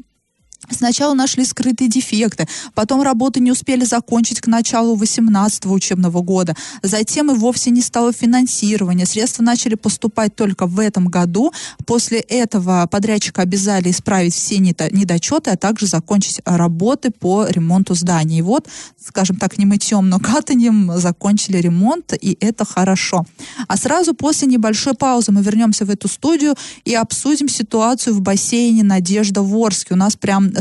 Сначала 0.71 1.15
нашли 1.15 1.45
скрытые 1.45 1.89
дефекты, 1.89 2.49
потом 2.75 3.03
работы 3.03 3.41
не 3.41 3.53
успели 3.53 3.85
закончить 3.85 4.41
к 4.41 4.47
началу 4.47 4.95
18 4.95 5.67
учебного 5.67 6.23
года, 6.23 6.57
затем 6.83 7.31
и 7.31 7.35
вовсе 7.35 7.71
не 7.71 7.83
стало 7.83 8.13
финансирования, 8.13 9.07
средства 9.07 9.43
начали 9.43 9.75
поступать 9.75 10.35
только 10.35 10.67
в 10.67 10.79
этом 10.79 11.07
году. 11.09 11.53
После 11.87 12.19
этого 12.21 12.87
подрядчика 12.91 13.43
обязали 13.43 13.91
исправить 13.91 14.35
все 14.35 14.59
недочеты, 14.59 15.51
а 15.51 15.57
также 15.57 15.87
закончить 15.87 16.41
работы 16.45 17.11
по 17.11 17.47
ремонту 17.47 17.95
здания. 17.95 18.39
И 18.39 18.43
вот, 18.43 18.69
скажем 19.05 19.37
так, 19.37 19.59
не 19.59 19.67
мытьем, 19.67 20.09
но 20.09 20.19
катанием 20.19 20.91
закончили 20.97 21.59
ремонт, 21.59 22.13
и 22.21 22.37
это 22.41 22.65
хорошо. 22.65 23.27
А 23.69 23.77
сразу 23.77 24.15
после 24.15 24.49
небольшой 24.49 24.95
паузы 24.95 25.33
мы 25.33 25.43
вернемся 25.43 25.85
в 25.85 25.91
эту 25.91 26.09
студию 26.09 26.55
и 26.85 26.95
обсудим 26.95 27.49
ситуацию 27.49 28.15
в 28.15 28.21
бассейне 28.21 28.83
«Надежда 28.83 29.43
в 29.43 29.55
Орске». 29.57 29.95
У 29.95 29.97
нас 29.97 30.17
прям 30.17 30.54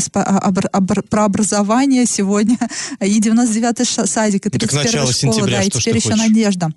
про 1.10 1.26
образование 1.26 2.06
сегодня 2.06 2.58
и 3.00 3.20
99-й 3.20 4.08
садик, 4.08 4.46
и 4.46 4.50
31 4.50 5.08
школа, 5.08 5.48
да, 5.48 5.64
и 5.64 5.70
теперь 5.70 5.98
еще 5.98 6.12
хочешь? 6.12 6.28
Надежда. 6.28 6.72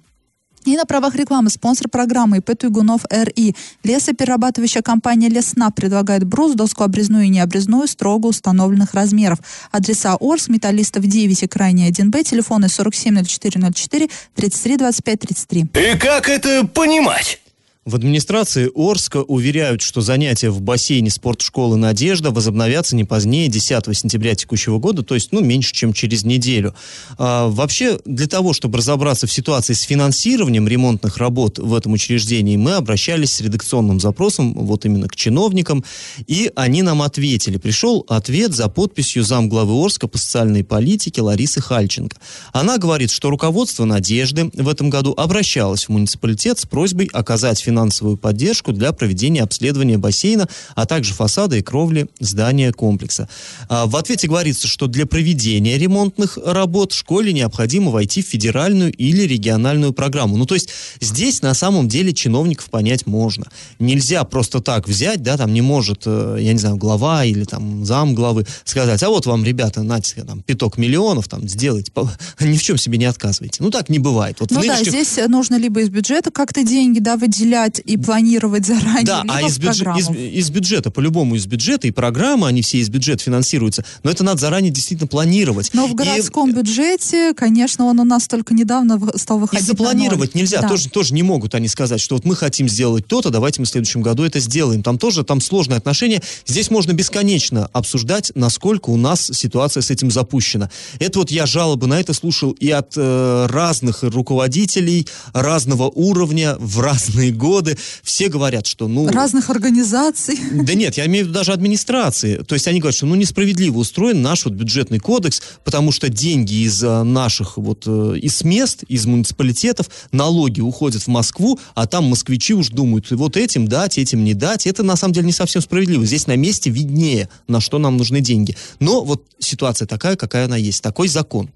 И 0.66 0.76
на 0.76 0.84
правах 0.84 1.14
рекламы 1.14 1.48
спонсор 1.48 1.88
программы 1.88 2.38
ИП 2.38 2.58
Туйгунов 2.58 3.02
РИ. 3.08 3.54
Лесоперерабатывающая 3.84 4.82
компания 4.82 5.28
Лесна 5.28 5.70
предлагает 5.70 6.24
брус, 6.24 6.54
доску 6.54 6.82
обрезную 6.82 7.26
и 7.26 7.28
необрезную 7.28 7.86
строго 7.86 8.26
установленных 8.26 8.92
размеров. 8.92 9.38
Адреса 9.70 10.16
Орс, 10.18 10.48
Металлистов 10.48 11.04
9 11.04 11.44
и 11.44 11.46
крайне 11.46 11.88
1Б, 11.88 12.24
телефоны 12.24 12.66
470404 12.66 14.10
33 14.34 14.76
25 14.76 15.20
33. 15.20 15.60
И 15.60 15.98
как 15.98 16.28
это 16.28 16.66
понимать? 16.66 17.40
В 17.86 17.94
администрации 17.94 18.68
Орска 18.74 19.18
уверяют, 19.18 19.80
что 19.80 20.00
занятия 20.00 20.50
в 20.50 20.60
бассейне 20.60 21.08
спортшколы 21.08 21.76
«Надежда» 21.76 22.32
возобновятся 22.32 22.96
не 22.96 23.04
позднее 23.04 23.46
10 23.46 23.96
сентября 23.96 24.34
текущего 24.34 24.80
года, 24.80 25.04
то 25.04 25.14
есть, 25.14 25.30
ну, 25.30 25.40
меньше, 25.40 25.72
чем 25.72 25.92
через 25.92 26.24
неделю. 26.24 26.74
А, 27.16 27.46
вообще, 27.46 28.00
для 28.04 28.26
того, 28.26 28.54
чтобы 28.54 28.78
разобраться 28.78 29.28
в 29.28 29.32
ситуации 29.32 29.74
с 29.74 29.82
финансированием 29.82 30.66
ремонтных 30.66 31.18
работ 31.18 31.60
в 31.60 31.72
этом 31.72 31.92
учреждении, 31.92 32.56
мы 32.56 32.72
обращались 32.72 33.34
с 33.34 33.40
редакционным 33.40 34.00
запросом 34.00 34.54
вот 34.54 34.84
именно 34.84 35.06
к 35.06 35.14
чиновникам, 35.14 35.84
и 36.26 36.50
они 36.56 36.82
нам 36.82 37.02
ответили. 37.02 37.56
Пришел 37.56 38.04
ответ 38.08 38.52
за 38.52 38.66
подписью 38.66 39.22
замглавы 39.22 39.80
Орска 39.80 40.08
по 40.08 40.18
социальной 40.18 40.64
политике 40.64 41.22
Ларисы 41.22 41.60
Хальченко. 41.60 42.16
Она 42.52 42.78
говорит, 42.78 43.12
что 43.12 43.30
руководство 43.30 43.84
«Надежды» 43.84 44.50
в 44.54 44.68
этом 44.68 44.90
году 44.90 45.14
обращалось 45.16 45.84
в 45.84 45.90
муниципалитет 45.90 46.58
с 46.58 46.66
просьбой 46.66 47.08
оказать 47.12 47.60
финансирование 47.60 47.75
финансовую 47.76 48.16
поддержку 48.16 48.72
для 48.72 48.92
проведения 48.92 49.42
обследования 49.42 49.98
бассейна, 49.98 50.48
а 50.74 50.86
также 50.86 51.12
фасада 51.12 51.56
и 51.56 51.62
кровли 51.62 52.08
здания 52.20 52.72
комплекса. 52.72 53.28
А, 53.68 53.84
в 53.84 53.96
ответе 53.96 54.28
говорится, 54.28 54.66
что 54.66 54.86
для 54.86 55.04
проведения 55.04 55.76
ремонтных 55.76 56.38
работ 56.42 56.92
в 56.92 56.96
школе 56.96 57.34
необходимо 57.34 57.90
войти 57.90 58.22
в 58.22 58.26
федеральную 58.26 58.92
или 58.92 59.22
региональную 59.24 59.92
программу. 59.92 60.38
Ну, 60.38 60.46
то 60.46 60.54
есть 60.54 60.70
здесь 61.00 61.42
на 61.42 61.52
самом 61.52 61.86
деле 61.86 62.14
чиновников 62.14 62.70
понять 62.70 63.06
можно. 63.06 63.44
Нельзя 63.78 64.24
просто 64.24 64.60
так 64.60 64.88
взять, 64.88 65.22
да, 65.22 65.36
там 65.36 65.52
не 65.52 65.60
может, 65.60 66.04
э, 66.06 66.38
я 66.40 66.54
не 66.54 66.58
знаю, 66.58 66.76
глава 66.76 67.26
или 67.26 67.44
там 67.44 67.84
зам 67.84 68.14
главы 68.14 68.46
сказать, 68.64 69.02
а 69.02 69.10
вот 69.10 69.26
вам, 69.26 69.44
ребята, 69.44 69.82
нате, 69.82 70.24
там, 70.24 70.40
пяток 70.40 70.78
миллионов, 70.78 71.28
там, 71.28 71.46
сделайте, 71.46 71.92
ни 72.40 72.56
в 72.56 72.62
чем 72.62 72.78
себе 72.78 72.96
не 72.96 73.04
отказывайте. 73.04 73.62
Ну, 73.62 73.70
так 73.70 73.90
не 73.90 73.98
бывает. 73.98 74.36
Вот 74.40 74.50
ну 74.50 74.60
нынешних... 74.60 74.84
да, 74.86 74.90
здесь 74.90 75.18
нужно 75.28 75.56
либо 75.56 75.80
из 75.80 75.90
бюджета 75.90 76.30
как-то 76.30 76.62
деньги, 76.62 77.00
да, 77.00 77.16
выделять, 77.16 77.65
рассчитать 77.66 77.80
и 77.84 77.96
планировать 77.96 78.66
заранее, 78.66 79.04
Да, 79.04 79.24
а 79.28 79.42
из, 79.42 79.56
в 79.56 79.60
бюдж- 79.60 79.82
программу. 79.82 79.98
из, 80.14 80.34
из 80.46 80.50
бюджета, 80.50 80.90
по-любому 80.90 81.34
из 81.34 81.46
бюджета, 81.46 81.86
и 81.88 81.90
программы, 81.90 82.46
они 82.48 82.62
все 82.62 82.78
из 82.78 82.88
бюджета 82.88 83.22
финансируются, 83.24 83.84
но 84.02 84.10
это 84.10 84.24
надо 84.24 84.40
заранее 84.40 84.70
действительно 84.72 85.06
планировать. 85.08 85.70
Но 85.72 85.86
в 85.86 85.92
И- 85.92 85.94
городском 85.94 86.52
бюджете, 86.52 87.34
конечно, 87.34 87.84
он 87.86 88.00
у 88.00 88.04
нас 88.04 88.28
только 88.28 88.54
недавно 88.54 89.00
стал 89.16 89.38
И 89.38 89.40
выходить 89.42 89.66
на 89.68 89.72
запланировать 89.72 90.34
ноль. 90.34 90.42
нельзя, 90.42 90.62
Да. 90.62 90.68
тоже, 90.68 90.88
тоже 90.88 91.14
не 91.14 91.22
могут 91.22 91.54
они 91.54 91.68
сказать, 91.68 92.00
что 92.00 92.14
вот 92.16 92.24
мы 92.24 92.36
хотим 92.36 92.68
сделать 92.68 93.06
то-то, 93.06 93.30
давайте 93.30 93.60
мы 93.60 93.66
в 93.66 93.68
следующем 93.68 94.02
году 94.02 94.24
это 94.24 94.40
сделаем. 94.40 94.82
Там 94.82 94.98
тоже, 94.98 95.24
там 95.24 95.40
сложные 95.40 95.78
отношения. 95.78 96.22
Здесь 96.46 96.70
можно 96.70 96.92
бесконечно 96.92 97.68
обсуждать, 97.72 98.32
насколько 98.34 98.90
у 98.90 98.96
нас 98.96 99.30
ситуация 99.32 99.80
с 99.82 99.90
этим 99.90 100.10
запущена. 100.10 100.70
Это 100.98 101.18
вот 101.18 101.30
я 101.30 101.46
жалобы 101.46 101.86
на 101.86 102.00
это 102.00 102.12
слушал 102.12 102.52
и 102.52 102.70
от 102.70 102.92
э, 102.96 103.46
разных 103.48 104.02
руководителей 104.02 105.06
разного 105.32 105.84
уровня 105.88 106.56
в 106.58 106.80
разные 106.80 107.32
годы. 107.32 107.55
Все 108.02 108.28
говорят, 108.28 108.66
что 108.66 108.88
ну... 108.88 109.08
Разных 109.08 109.50
организаций. 109.50 110.38
Да 110.52 110.74
нет, 110.74 110.96
я 110.96 111.06
имею 111.06 111.24
в 111.24 111.28
виду 111.28 111.38
даже 111.38 111.52
администрации. 111.52 112.38
То 112.38 112.54
есть 112.54 112.66
они 112.68 112.80
говорят, 112.80 112.96
что 112.96 113.06
ну 113.06 113.14
несправедливо 113.14 113.78
устроен 113.78 114.22
наш 114.22 114.44
вот 114.44 114.54
бюджетный 114.54 114.98
кодекс, 114.98 115.42
потому 115.64 115.92
что 115.92 116.08
деньги 116.08 116.64
из 116.64 116.82
э, 116.82 117.02
наших 117.02 117.56
вот 117.56 117.84
э, 117.86 118.18
из 118.20 118.42
мест, 118.42 118.82
из 118.88 119.06
муниципалитетов, 119.06 119.88
налоги 120.12 120.60
уходят 120.60 121.02
в 121.02 121.08
Москву, 121.08 121.58
а 121.74 121.86
там 121.86 122.04
москвичи 122.04 122.54
уж 122.54 122.68
думают, 122.68 123.10
вот 123.10 123.36
этим 123.36 123.68
дать, 123.68 123.98
этим 123.98 124.24
не 124.24 124.34
дать. 124.34 124.66
Это 124.66 124.82
на 124.82 124.96
самом 124.96 125.14
деле 125.14 125.26
не 125.26 125.32
совсем 125.32 125.62
справедливо. 125.62 126.04
Здесь 126.04 126.26
на 126.26 126.36
месте 126.36 126.70
виднее, 126.70 127.28
на 127.48 127.60
что 127.60 127.78
нам 127.78 127.96
нужны 127.96 128.20
деньги. 128.20 128.56
Но 128.80 129.04
вот 129.04 129.24
ситуация 129.38 129.86
такая, 129.86 130.16
какая 130.16 130.46
она 130.46 130.56
есть. 130.56 130.82
Такой 130.82 131.08
закон. 131.08 131.50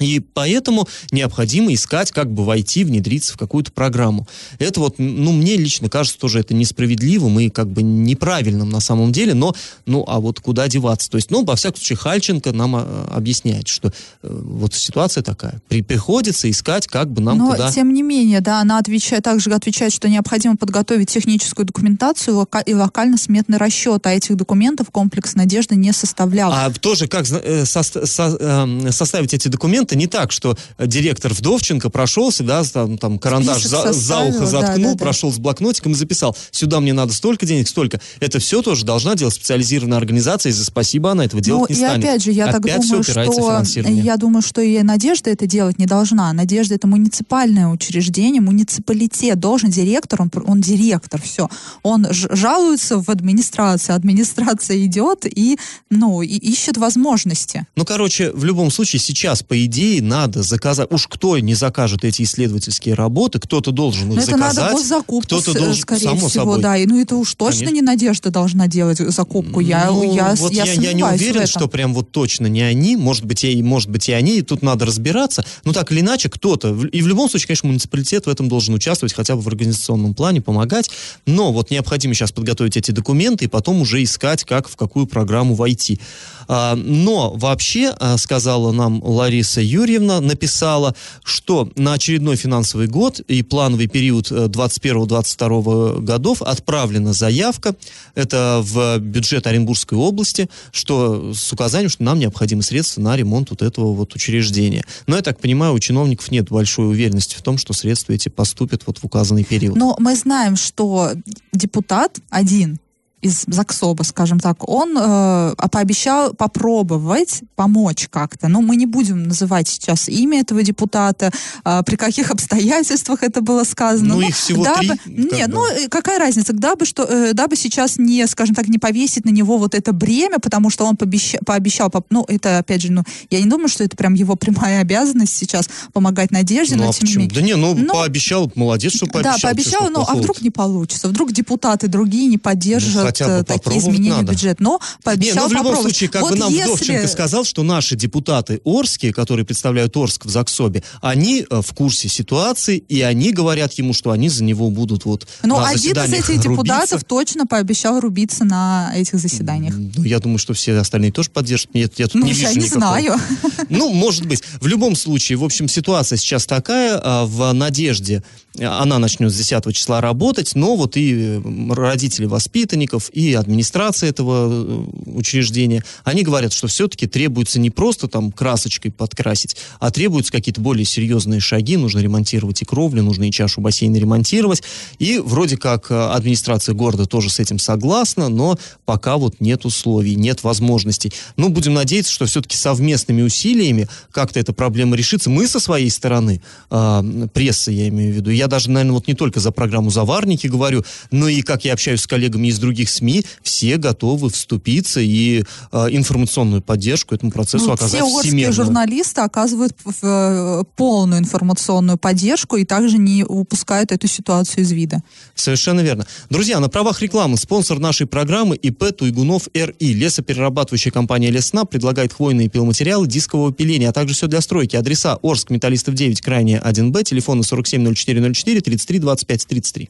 И 0.00 0.18
поэтому 0.18 0.88
необходимо 1.12 1.72
искать, 1.72 2.10
как 2.10 2.28
бы 2.28 2.44
войти, 2.44 2.82
внедриться 2.82 3.34
в 3.34 3.36
какую-то 3.36 3.70
программу. 3.70 4.26
Это 4.58 4.80
вот, 4.80 4.96
ну, 4.98 5.30
мне 5.30 5.56
лично 5.56 5.88
кажется 5.88 6.18
тоже 6.18 6.40
это 6.40 6.52
несправедливым 6.52 7.38
и 7.38 7.48
как 7.48 7.68
бы 7.68 7.84
неправильным 7.84 8.70
на 8.70 8.80
самом 8.80 9.12
деле, 9.12 9.34
но, 9.34 9.54
ну, 9.86 10.04
а 10.08 10.18
вот 10.18 10.40
куда 10.40 10.66
деваться? 10.66 11.08
То 11.08 11.16
есть, 11.16 11.30
ну, 11.30 11.44
во 11.44 11.54
всяком 11.54 11.76
случае, 11.76 11.98
Хальченко 11.98 12.50
нам 12.50 12.74
а, 12.74 13.08
объясняет, 13.12 13.68
что 13.68 13.88
э, 13.88 13.92
вот 14.28 14.74
ситуация 14.74 15.22
такая. 15.22 15.62
При, 15.68 15.80
приходится 15.82 16.50
искать, 16.50 16.88
как 16.88 17.12
бы 17.12 17.22
нам 17.22 17.38
Но, 17.38 17.52
куда... 17.52 17.70
тем 17.70 17.94
не 17.94 18.02
менее, 18.02 18.40
да, 18.40 18.60
она 18.60 18.78
отвечает, 18.78 19.22
также 19.22 19.50
отвечает, 19.50 19.92
что 19.92 20.08
необходимо 20.08 20.56
подготовить 20.56 21.08
техническую 21.08 21.66
документацию 21.66 22.36
лока- 22.36 22.64
и 22.66 22.74
локально-сметный 22.74 23.58
расчет, 23.58 24.04
а 24.08 24.12
этих 24.12 24.34
документов 24.34 24.90
комплекс 24.90 25.36
«Надежда» 25.36 25.76
не 25.76 25.92
составлял. 25.92 26.50
А 26.52 26.68
тоже 26.72 27.06
как 27.06 27.30
э, 27.30 27.62
сос- 27.62 28.06
со- 28.06 28.36
эм, 28.40 28.90
составить 28.90 29.32
эти 29.34 29.46
документы 29.46 29.83
не 29.92 30.06
так, 30.06 30.32
что 30.32 30.56
э, 30.78 30.86
директор 30.86 31.32
Вдовченко 31.32 31.90
прошелся, 31.90 32.42
да, 32.44 32.64
там, 32.64 32.98
там 32.98 33.18
карандаш 33.18 33.62
за, 33.64 33.92
за 33.92 34.20
ухо 34.20 34.40
да, 34.40 34.46
заткнул, 34.46 34.92
да, 34.92 34.98
да. 34.98 35.04
прошел 35.04 35.32
с 35.32 35.38
блокнотиком 35.38 35.92
и 35.92 35.94
записал. 35.94 36.36
Сюда 36.50 36.80
мне 36.80 36.92
надо 36.92 37.12
столько 37.12 37.46
денег, 37.46 37.68
столько. 37.68 38.00
Это 38.20 38.38
все 38.38 38.62
тоже 38.62 38.84
должна 38.84 39.14
делать 39.14 39.34
специализированная 39.34 39.98
организация, 39.98 40.50
и 40.50 40.52
за 40.52 40.64
спасибо 40.64 41.10
она 41.10 41.24
этого 41.24 41.42
делать 41.42 41.70
ну, 41.70 41.74
не 41.74 41.80
и 41.80 41.84
станет. 41.84 42.04
опять 42.04 42.22
же, 42.22 42.32
я 42.32 42.46
так 42.46 42.64
Опять 42.64 42.82
думаю, 42.82 43.00
упирается 43.00 43.40
в 43.40 43.64
что 43.64 43.80
я 43.88 44.16
думаю, 44.16 44.42
что 44.42 44.60
и 44.60 44.82
Надежда 44.82 45.30
это 45.30 45.46
делать 45.46 45.78
не 45.78 45.86
должна. 45.86 46.32
Надежда 46.32 46.74
это 46.74 46.86
муниципальное 46.86 47.68
учреждение, 47.68 48.40
муниципалитет 48.40 49.38
должен 49.38 49.70
директор, 49.70 50.22
он, 50.22 50.30
он 50.46 50.60
директор, 50.60 51.20
все. 51.20 51.48
Он 51.82 52.06
жалуется 52.10 52.98
в 52.98 53.08
администрацию, 53.10 53.96
администрация 53.96 54.84
идет 54.84 55.26
и, 55.26 55.58
ну, 55.90 56.22
и 56.22 56.36
ищет 56.36 56.76
возможности. 56.76 57.66
Ну, 57.76 57.84
короче, 57.84 58.30
в 58.32 58.44
любом 58.44 58.70
случае, 58.70 59.00
сейчас, 59.00 59.42
по 59.42 59.64
идее, 59.64 59.73
надо 60.02 60.42
заказать. 60.42 60.90
Уж 60.92 61.06
кто 61.08 61.38
не 61.38 61.54
закажет 61.54 62.04
эти 62.04 62.22
исследовательские 62.22 62.94
работы, 62.94 63.38
кто-то 63.40 63.70
должен 63.72 64.08
их 64.10 64.16
Но 64.16 64.22
это 64.22 64.30
заказать. 64.32 64.56
надо 64.64 64.72
госзакупку, 64.76 65.26
кто-то 65.26 65.52
с- 65.52 65.54
должен, 65.56 65.82
скорее 65.82 66.00
само 66.02 66.16
всего, 66.28 66.28
собой. 66.30 66.62
да. 66.62 66.76
И, 66.76 66.86
ну 66.86 67.00
это 67.00 67.16
уж 67.16 67.34
точно 67.34 67.66
Конечно. 67.66 67.74
не 67.74 67.82
Надежда 67.82 68.30
должна 68.30 68.66
делать 68.66 68.98
закупку. 68.98 69.60
Я, 69.60 69.86
Ну, 69.90 70.14
я, 70.14 70.34
вот 70.36 70.52
я, 70.52 70.64
я, 70.64 70.72
я 70.74 70.92
не 70.92 71.02
уверен, 71.04 71.46
что 71.46 71.68
прям 71.68 71.94
вот 71.94 72.10
точно 72.10 72.46
не 72.46 72.62
они, 72.62 72.96
может 72.96 73.24
быть, 73.24 73.44
и, 73.44 73.62
может 73.62 73.90
быть, 73.90 74.08
и 74.08 74.12
они, 74.12 74.38
и 74.38 74.42
тут 74.42 74.62
надо 74.62 74.86
разбираться. 74.86 75.44
Но 75.64 75.72
так 75.72 75.90
или 75.92 76.00
иначе, 76.00 76.28
кто-то, 76.28 76.74
и 76.92 77.02
в 77.02 77.06
любом 77.06 77.28
случае, 77.30 77.48
конечно, 77.48 77.68
муниципалитет 77.68 78.26
в 78.26 78.28
этом 78.28 78.48
должен 78.48 78.74
участвовать, 78.74 79.12
хотя 79.14 79.36
бы 79.36 79.42
в 79.42 79.48
организационном 79.48 80.14
плане, 80.14 80.40
помогать. 80.40 80.90
Но 81.26 81.52
вот 81.52 81.70
необходимо 81.70 82.14
сейчас 82.14 82.32
подготовить 82.32 82.76
эти 82.76 82.90
документы 82.90 83.44
и 83.44 83.48
потом 83.48 83.80
уже 83.80 84.02
искать, 84.02 84.44
как, 84.44 84.68
в 84.68 84.76
какую 84.76 85.06
программу 85.06 85.54
войти. 85.54 86.00
А, 86.48 86.74
но 86.76 87.32
вообще, 87.34 87.94
а, 87.98 88.16
сказала 88.18 88.72
нам 88.72 89.02
Лариса 89.02 89.60
Юрьевна, 89.64 90.20
написала, 90.20 90.94
что 91.24 91.70
на 91.76 91.94
очередной 91.94 92.36
финансовый 92.36 92.86
год 92.86 93.20
и 93.20 93.42
плановый 93.42 93.86
период 93.86 94.30
э, 94.30 94.46
21-22 94.46 96.00
годов 96.00 96.42
отправлена 96.42 97.12
заявка, 97.12 97.74
это 98.14 98.60
в 98.62 98.98
бюджет 98.98 99.46
Оренбургской 99.46 99.98
области, 99.98 100.48
что 100.72 101.32
с 101.34 101.52
указанием, 101.52 101.90
что 101.90 102.02
нам 102.02 102.18
необходимы 102.18 102.62
средства 102.62 103.00
на 103.00 103.16
ремонт 103.16 103.50
вот 103.50 103.62
этого 103.62 103.92
вот 103.92 104.14
учреждения. 104.14 104.84
Но 105.06 105.16
я 105.16 105.22
так 105.22 105.40
понимаю, 105.40 105.74
у 105.74 105.78
чиновников 105.78 106.30
нет 106.30 106.48
большой 106.50 106.88
уверенности 106.88 107.36
в 107.36 107.42
том, 107.42 107.58
что 107.58 107.72
средства 107.72 108.12
эти 108.12 108.28
поступят 108.28 108.82
вот 108.86 108.98
в 108.98 109.04
указанный 109.04 109.44
период. 109.44 109.76
Но 109.76 109.96
мы 109.98 110.14
знаем, 110.16 110.56
что 110.56 111.12
депутат 111.52 112.18
один 112.30 112.78
из 113.24 113.44
ЗАГСОБа, 113.46 114.02
скажем 114.04 114.38
так, 114.38 114.68
он 114.68 114.96
э, 115.00 115.54
пообещал 115.72 116.34
попробовать 116.34 117.40
помочь 117.56 118.08
как-то. 118.10 118.48
Но 118.48 118.60
мы 118.60 118.76
не 118.76 118.86
будем 118.86 119.22
называть 119.24 119.66
сейчас 119.68 120.08
имя 120.08 120.40
этого 120.40 120.62
депутата, 120.62 121.30
э, 121.64 121.82
при 121.86 121.96
каких 121.96 122.30
обстоятельствах 122.34 123.22
это 123.22 123.40
было 123.40 123.64
сказано. 123.64 124.14
Ну, 124.14 124.20
Но 124.20 124.28
их 124.28 124.36
всего 124.36 124.62
дабы- 124.64 124.96
три, 125.04 125.14
Нет, 125.32 125.48
бы. 125.48 125.54
ну 125.54 125.66
э, 125.66 125.88
какая 125.88 126.18
разница, 126.18 126.52
дабы, 126.52 126.84
что, 126.86 127.04
э, 127.04 127.32
дабы 127.32 127.56
сейчас 127.56 127.96
не, 127.98 128.26
скажем 128.26 128.54
так, 128.54 128.68
не 128.68 128.78
повесить 128.78 129.24
на 129.24 129.30
него 129.30 129.56
вот 129.58 129.74
это 129.74 129.92
бремя, 129.92 130.38
потому 130.38 130.68
что 130.70 130.84
он 130.84 130.94
пообеща- 130.96 131.42
пообещал, 131.44 131.90
поп- 131.90 132.06
ну 132.10 132.24
это 132.28 132.58
опять 132.58 132.82
же, 132.82 132.92
ну 132.92 133.02
я 133.30 133.40
не 133.40 133.48
думаю, 133.48 133.68
что 133.68 133.84
это 133.84 133.96
прям 133.96 134.14
его 134.14 134.36
прямая 134.36 134.80
обязанность 134.82 135.34
сейчас 135.36 135.68
помогать 135.92 136.30
Надежде, 136.30 136.76
Ну, 136.76 136.84
но 136.84 136.90
а 136.90 136.92
тем 136.92 137.08
не 137.08 137.16
менее. 137.16 137.34
Да 137.34 137.40
не, 137.42 137.56
ну, 137.56 137.74
Ну, 137.74 137.92
пообещал, 137.94 138.50
молодец, 138.54 138.92
что 138.96 139.06
пообещал. 139.06 139.34
Да, 139.40 139.48
пообещал, 139.48 139.90
но 139.90 140.04
а 140.08 140.14
вдруг 140.14 140.42
не 140.42 140.50
получится? 140.50 141.08
Вдруг 141.08 141.32
депутаты 141.32 141.88
другие 141.88 142.26
не 142.26 142.38
поддержат 142.38 143.04
Ну, 143.04 143.08
хотя 143.18 143.26
бы 143.26 143.40
э, 143.40 143.44
такие 143.44 143.58
попробовать 143.58 143.94
изменения 143.94 144.16
надо. 144.16 144.32
бюджет. 144.32 144.60
Но 144.60 144.80
Не, 144.80 145.02
пообещал 145.02 145.44
ну 145.44 145.48
в 145.48 145.52
любом 145.52 145.64
попробовать. 145.66 145.82
случае, 145.96 146.08
как 146.10 146.22
вот 146.22 146.32
бы 146.32 146.36
нам 146.38 146.52
если... 146.52 146.64
Вдовченко 146.66 147.08
сказал, 147.08 147.44
что 147.44 147.62
наши 147.62 147.96
депутаты 147.96 148.60
Орские, 148.64 149.12
которые 149.12 149.46
представляют 149.46 149.96
Орск 149.96 150.26
в 150.26 150.30
ЗАГСОБе, 150.30 150.82
они 151.00 151.46
э, 151.48 151.62
в 151.62 151.72
курсе 151.74 152.08
ситуации, 152.08 152.78
и 152.78 153.00
они 153.02 153.32
говорят 153.32 153.72
ему, 153.74 153.92
что 153.92 154.10
они 154.10 154.28
за 154.28 154.44
него 154.44 154.70
будут 154.70 155.04
вот 155.04 155.26
Но 155.42 155.60
на 155.60 155.68
один 155.68 155.92
из 155.96 156.12
этих 156.12 156.28
рубиться. 156.28 156.48
депутатов 156.50 157.04
точно 157.04 157.46
пообещал 157.46 158.00
рубиться 158.00 158.44
на 158.44 158.92
этих 158.94 159.18
заседаниях. 159.18 159.74
Ну, 159.76 160.04
я 160.04 160.18
думаю, 160.18 160.38
что 160.38 160.54
все 160.54 160.74
остальные 160.76 161.12
тоже 161.12 161.30
поддержат. 161.30 161.74
Нет, 161.74 161.94
я 161.98 162.06
тут 162.06 162.16
Ну, 162.20 162.26
не 162.26 162.32
я 162.32 162.48
вижу 162.50 162.60
не 162.60 162.64
никакого. 162.66 162.80
знаю. 162.80 163.20
Ну, 163.68 163.92
может 163.92 164.26
быть. 164.26 164.42
В 164.60 164.66
любом 164.66 164.94
случае, 164.96 165.38
в 165.38 165.44
общем, 165.44 165.68
ситуация 165.68 166.16
сейчас 166.16 166.46
такая, 166.46 167.00
а, 167.02 167.24
в 167.24 167.52
надежде 167.52 168.22
э, 168.58 168.64
она 168.64 168.98
начнет 168.98 169.32
с 169.32 169.36
10 169.36 169.74
числа 169.74 170.00
работать, 170.00 170.54
но 170.54 170.76
вот 170.76 170.96
и 170.96 171.40
родители 171.70 172.26
воспитанников, 172.26 172.93
и 173.12 173.34
администрация 173.34 174.10
этого 174.10 174.48
э, 174.50 174.84
учреждения, 175.06 175.84
они 176.04 176.22
говорят, 176.22 176.52
что 176.52 176.66
все-таки 176.66 177.06
требуется 177.06 177.60
не 177.60 177.70
просто 177.70 178.08
там 178.08 178.32
красочкой 178.32 178.90
подкрасить, 178.90 179.56
а 179.80 179.90
требуются 179.90 180.32
какие-то 180.32 180.60
более 180.60 180.84
серьезные 180.84 181.40
шаги, 181.40 181.76
нужно 181.76 182.00
ремонтировать 182.00 182.62
и 182.62 182.64
кровлю, 182.64 183.02
нужно 183.02 183.28
и 183.28 183.30
чашу 183.30 183.60
бассейна 183.60 183.96
ремонтировать, 183.96 184.62
и 184.98 185.18
вроде 185.18 185.56
как 185.56 185.90
э, 185.90 185.94
администрация 185.94 186.74
города 186.74 187.06
тоже 187.06 187.30
с 187.30 187.40
этим 187.40 187.58
согласна, 187.58 188.28
но 188.28 188.58
пока 188.84 189.16
вот 189.16 189.40
нет 189.40 189.64
условий, 189.64 190.16
нет 190.16 190.44
возможностей. 190.44 191.12
Ну, 191.36 191.48
будем 191.48 191.74
надеяться, 191.74 192.12
что 192.12 192.26
все-таки 192.26 192.56
совместными 192.56 193.22
усилиями 193.22 193.88
как-то 194.10 194.40
эта 194.40 194.52
проблема 194.52 194.96
решится. 194.96 195.30
Мы 195.30 195.46
со 195.46 195.60
своей 195.60 195.90
стороны, 195.90 196.42
э, 196.70 197.28
пресса 197.32 197.70
я 197.70 197.88
имею 197.88 198.12
в 198.12 198.16
виду, 198.16 198.30
я 198.30 198.46
даже, 198.46 198.70
наверное, 198.70 198.94
вот 198.94 199.06
не 199.06 199.14
только 199.14 199.40
за 199.40 199.50
программу 199.50 199.90
«Заварники» 199.90 200.46
говорю, 200.46 200.84
но 201.10 201.28
и 201.28 201.42
как 201.42 201.64
я 201.64 201.72
общаюсь 201.72 202.00
с 202.00 202.06
коллегами 202.06 202.48
из 202.48 202.58
других 202.58 202.83
СМИ, 202.90 203.24
все 203.42 203.76
готовы 203.76 204.30
вступиться 204.30 205.00
и 205.00 205.44
э, 205.72 205.86
информационную 205.90 206.62
поддержку 206.62 207.14
этому 207.14 207.30
процессу 207.32 207.66
Ну, 207.66 207.72
оказать 207.72 208.00
все 208.00 208.04
орские 208.04 208.30
всемирную. 208.30 208.52
журналисты 208.52 209.20
оказывают 209.20 209.74
э, 210.02 210.62
полную 210.76 211.20
информационную 211.20 211.98
поддержку 211.98 212.56
и 212.56 212.64
также 212.64 212.98
не 212.98 213.24
упускают 213.24 213.92
эту 213.92 214.06
ситуацию 214.08 214.64
из 214.64 214.72
вида. 214.72 215.02
Совершенно 215.34 215.80
верно. 215.80 216.06
Друзья, 216.30 216.60
на 216.60 216.68
правах 216.68 217.02
рекламы 217.02 217.36
спонсор 217.36 217.78
нашей 217.78 218.06
программы 218.06 218.56
ИП 218.56 218.96
Туйгунов 218.96 219.48
РИ. 219.54 219.94
Лесоперерабатывающая 219.94 220.92
компания 220.92 221.30
Лесна 221.30 221.64
предлагает 221.64 222.12
хвойные 222.12 222.48
пиломатериалы 222.48 223.06
дискового 223.06 223.52
пиления, 223.52 223.90
а 223.90 223.92
также 223.92 224.14
все 224.14 224.26
для 224.26 224.40
стройки. 224.40 224.76
Адреса 224.76 225.18
Орск, 225.22 225.50
Металлистов 225.50 225.94
9, 225.94 226.20
крайне 226.20 226.58
1Б, 226.64 227.02
телефоны 227.04 227.42
470404 227.42 228.60
33 228.60 228.98
25 228.98 229.46
33. 229.46 229.88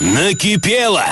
Накипело! 0.00 1.04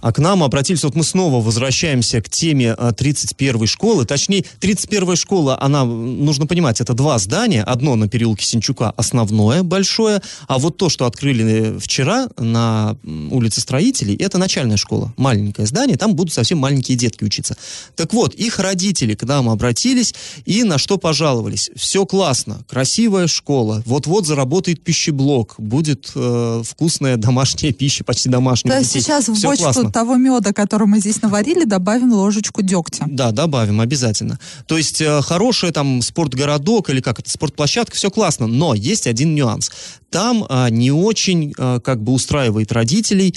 А 0.00 0.12
к 0.12 0.18
нам 0.18 0.42
обратились, 0.42 0.84
вот 0.84 0.94
мы 0.94 1.04
снова 1.04 1.42
возвращаемся 1.42 2.20
к 2.20 2.28
теме 2.28 2.76
31-й 2.78 3.66
школы, 3.66 4.04
точнее, 4.04 4.44
31-я 4.60 5.16
школа, 5.16 5.58
она, 5.60 5.84
нужно 5.84 6.46
понимать, 6.46 6.80
это 6.80 6.94
два 6.94 7.18
здания, 7.18 7.62
одно 7.62 7.96
на 7.96 8.08
переулке 8.08 8.44
Синчука, 8.44 8.90
основное, 8.96 9.62
большое, 9.62 10.20
а 10.48 10.58
вот 10.58 10.76
то, 10.76 10.88
что 10.88 11.06
открыли 11.06 11.78
вчера 11.78 12.28
на 12.38 12.96
улице 13.30 13.60
Строителей, 13.60 14.14
это 14.16 14.38
начальная 14.38 14.76
школа, 14.76 15.12
маленькое 15.16 15.66
здание, 15.66 15.96
там 15.96 16.14
будут 16.14 16.32
совсем 16.32 16.58
маленькие 16.58 16.96
детки 16.96 17.24
учиться. 17.24 17.56
Так 17.94 18.12
вот, 18.12 18.34
их 18.34 18.58
родители 18.58 19.14
к 19.14 19.22
нам 19.24 19.48
обратились 19.48 20.14
и 20.44 20.64
на 20.64 20.78
что 20.78 20.98
пожаловались. 20.98 21.70
Все 21.74 22.06
классно, 22.06 22.64
красивая 22.68 23.26
школа, 23.26 23.82
вот-вот 23.86 24.26
заработает 24.26 24.82
пищеблок, 24.82 25.54
будет 25.58 26.10
э, 26.14 26.62
вкусная 26.64 27.16
домашняя 27.16 27.72
пища, 27.72 28.04
почти 28.04 28.28
домашняя. 28.28 28.78
Есть 28.78 28.92
сейчас 28.92 29.28
в 29.28 29.34
Все 29.34 29.48
бочку 29.48 29.64
классно. 29.64 29.85
Того 29.92 30.16
меда, 30.16 30.52
который 30.52 30.86
мы 30.86 31.00
здесь 31.00 31.22
наварили, 31.22 31.64
добавим 31.64 32.12
ложечку 32.12 32.62
дегтя. 32.62 33.04
Да, 33.08 33.32
добавим 33.32 33.80
обязательно. 33.80 34.38
То 34.66 34.76
есть 34.76 35.00
э, 35.00 35.20
хорошая 35.22 35.72
там 35.72 36.02
спортгородок 36.02 36.90
или 36.90 37.00
как 37.00 37.20
это, 37.20 37.30
спортплощадка, 37.30 37.96
все 37.96 38.10
классно, 38.10 38.46
но 38.46 38.74
есть 38.74 39.06
один 39.06 39.34
нюанс. 39.34 39.70
Там 40.10 40.44
э, 40.48 40.68
не 40.70 40.90
очень 40.90 41.52
э, 41.56 41.80
как 41.82 42.02
бы 42.02 42.12
устраивает 42.12 42.72
родителей 42.72 43.34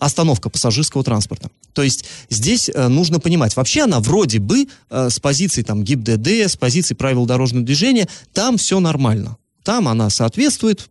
остановка 0.00 0.50
пассажирского 0.50 1.02
транспорта. 1.02 1.50
То 1.72 1.82
есть 1.82 2.04
здесь 2.28 2.68
э, 2.72 2.88
нужно 2.88 3.20
понимать, 3.20 3.56
вообще 3.56 3.82
она 3.82 4.00
вроде 4.00 4.38
бы 4.38 4.66
э, 4.90 5.08
с 5.10 5.18
позиции 5.18 5.62
там 5.62 5.82
ГИБДД, 5.82 6.28
с 6.48 6.56
позиции 6.56 6.94
правил 6.94 7.26
дорожного 7.26 7.64
движения, 7.64 8.08
там 8.32 8.58
все 8.58 8.80
нормально 8.80 9.38
там 9.66 9.88
она 9.88 10.10
соответствует, 10.10 10.88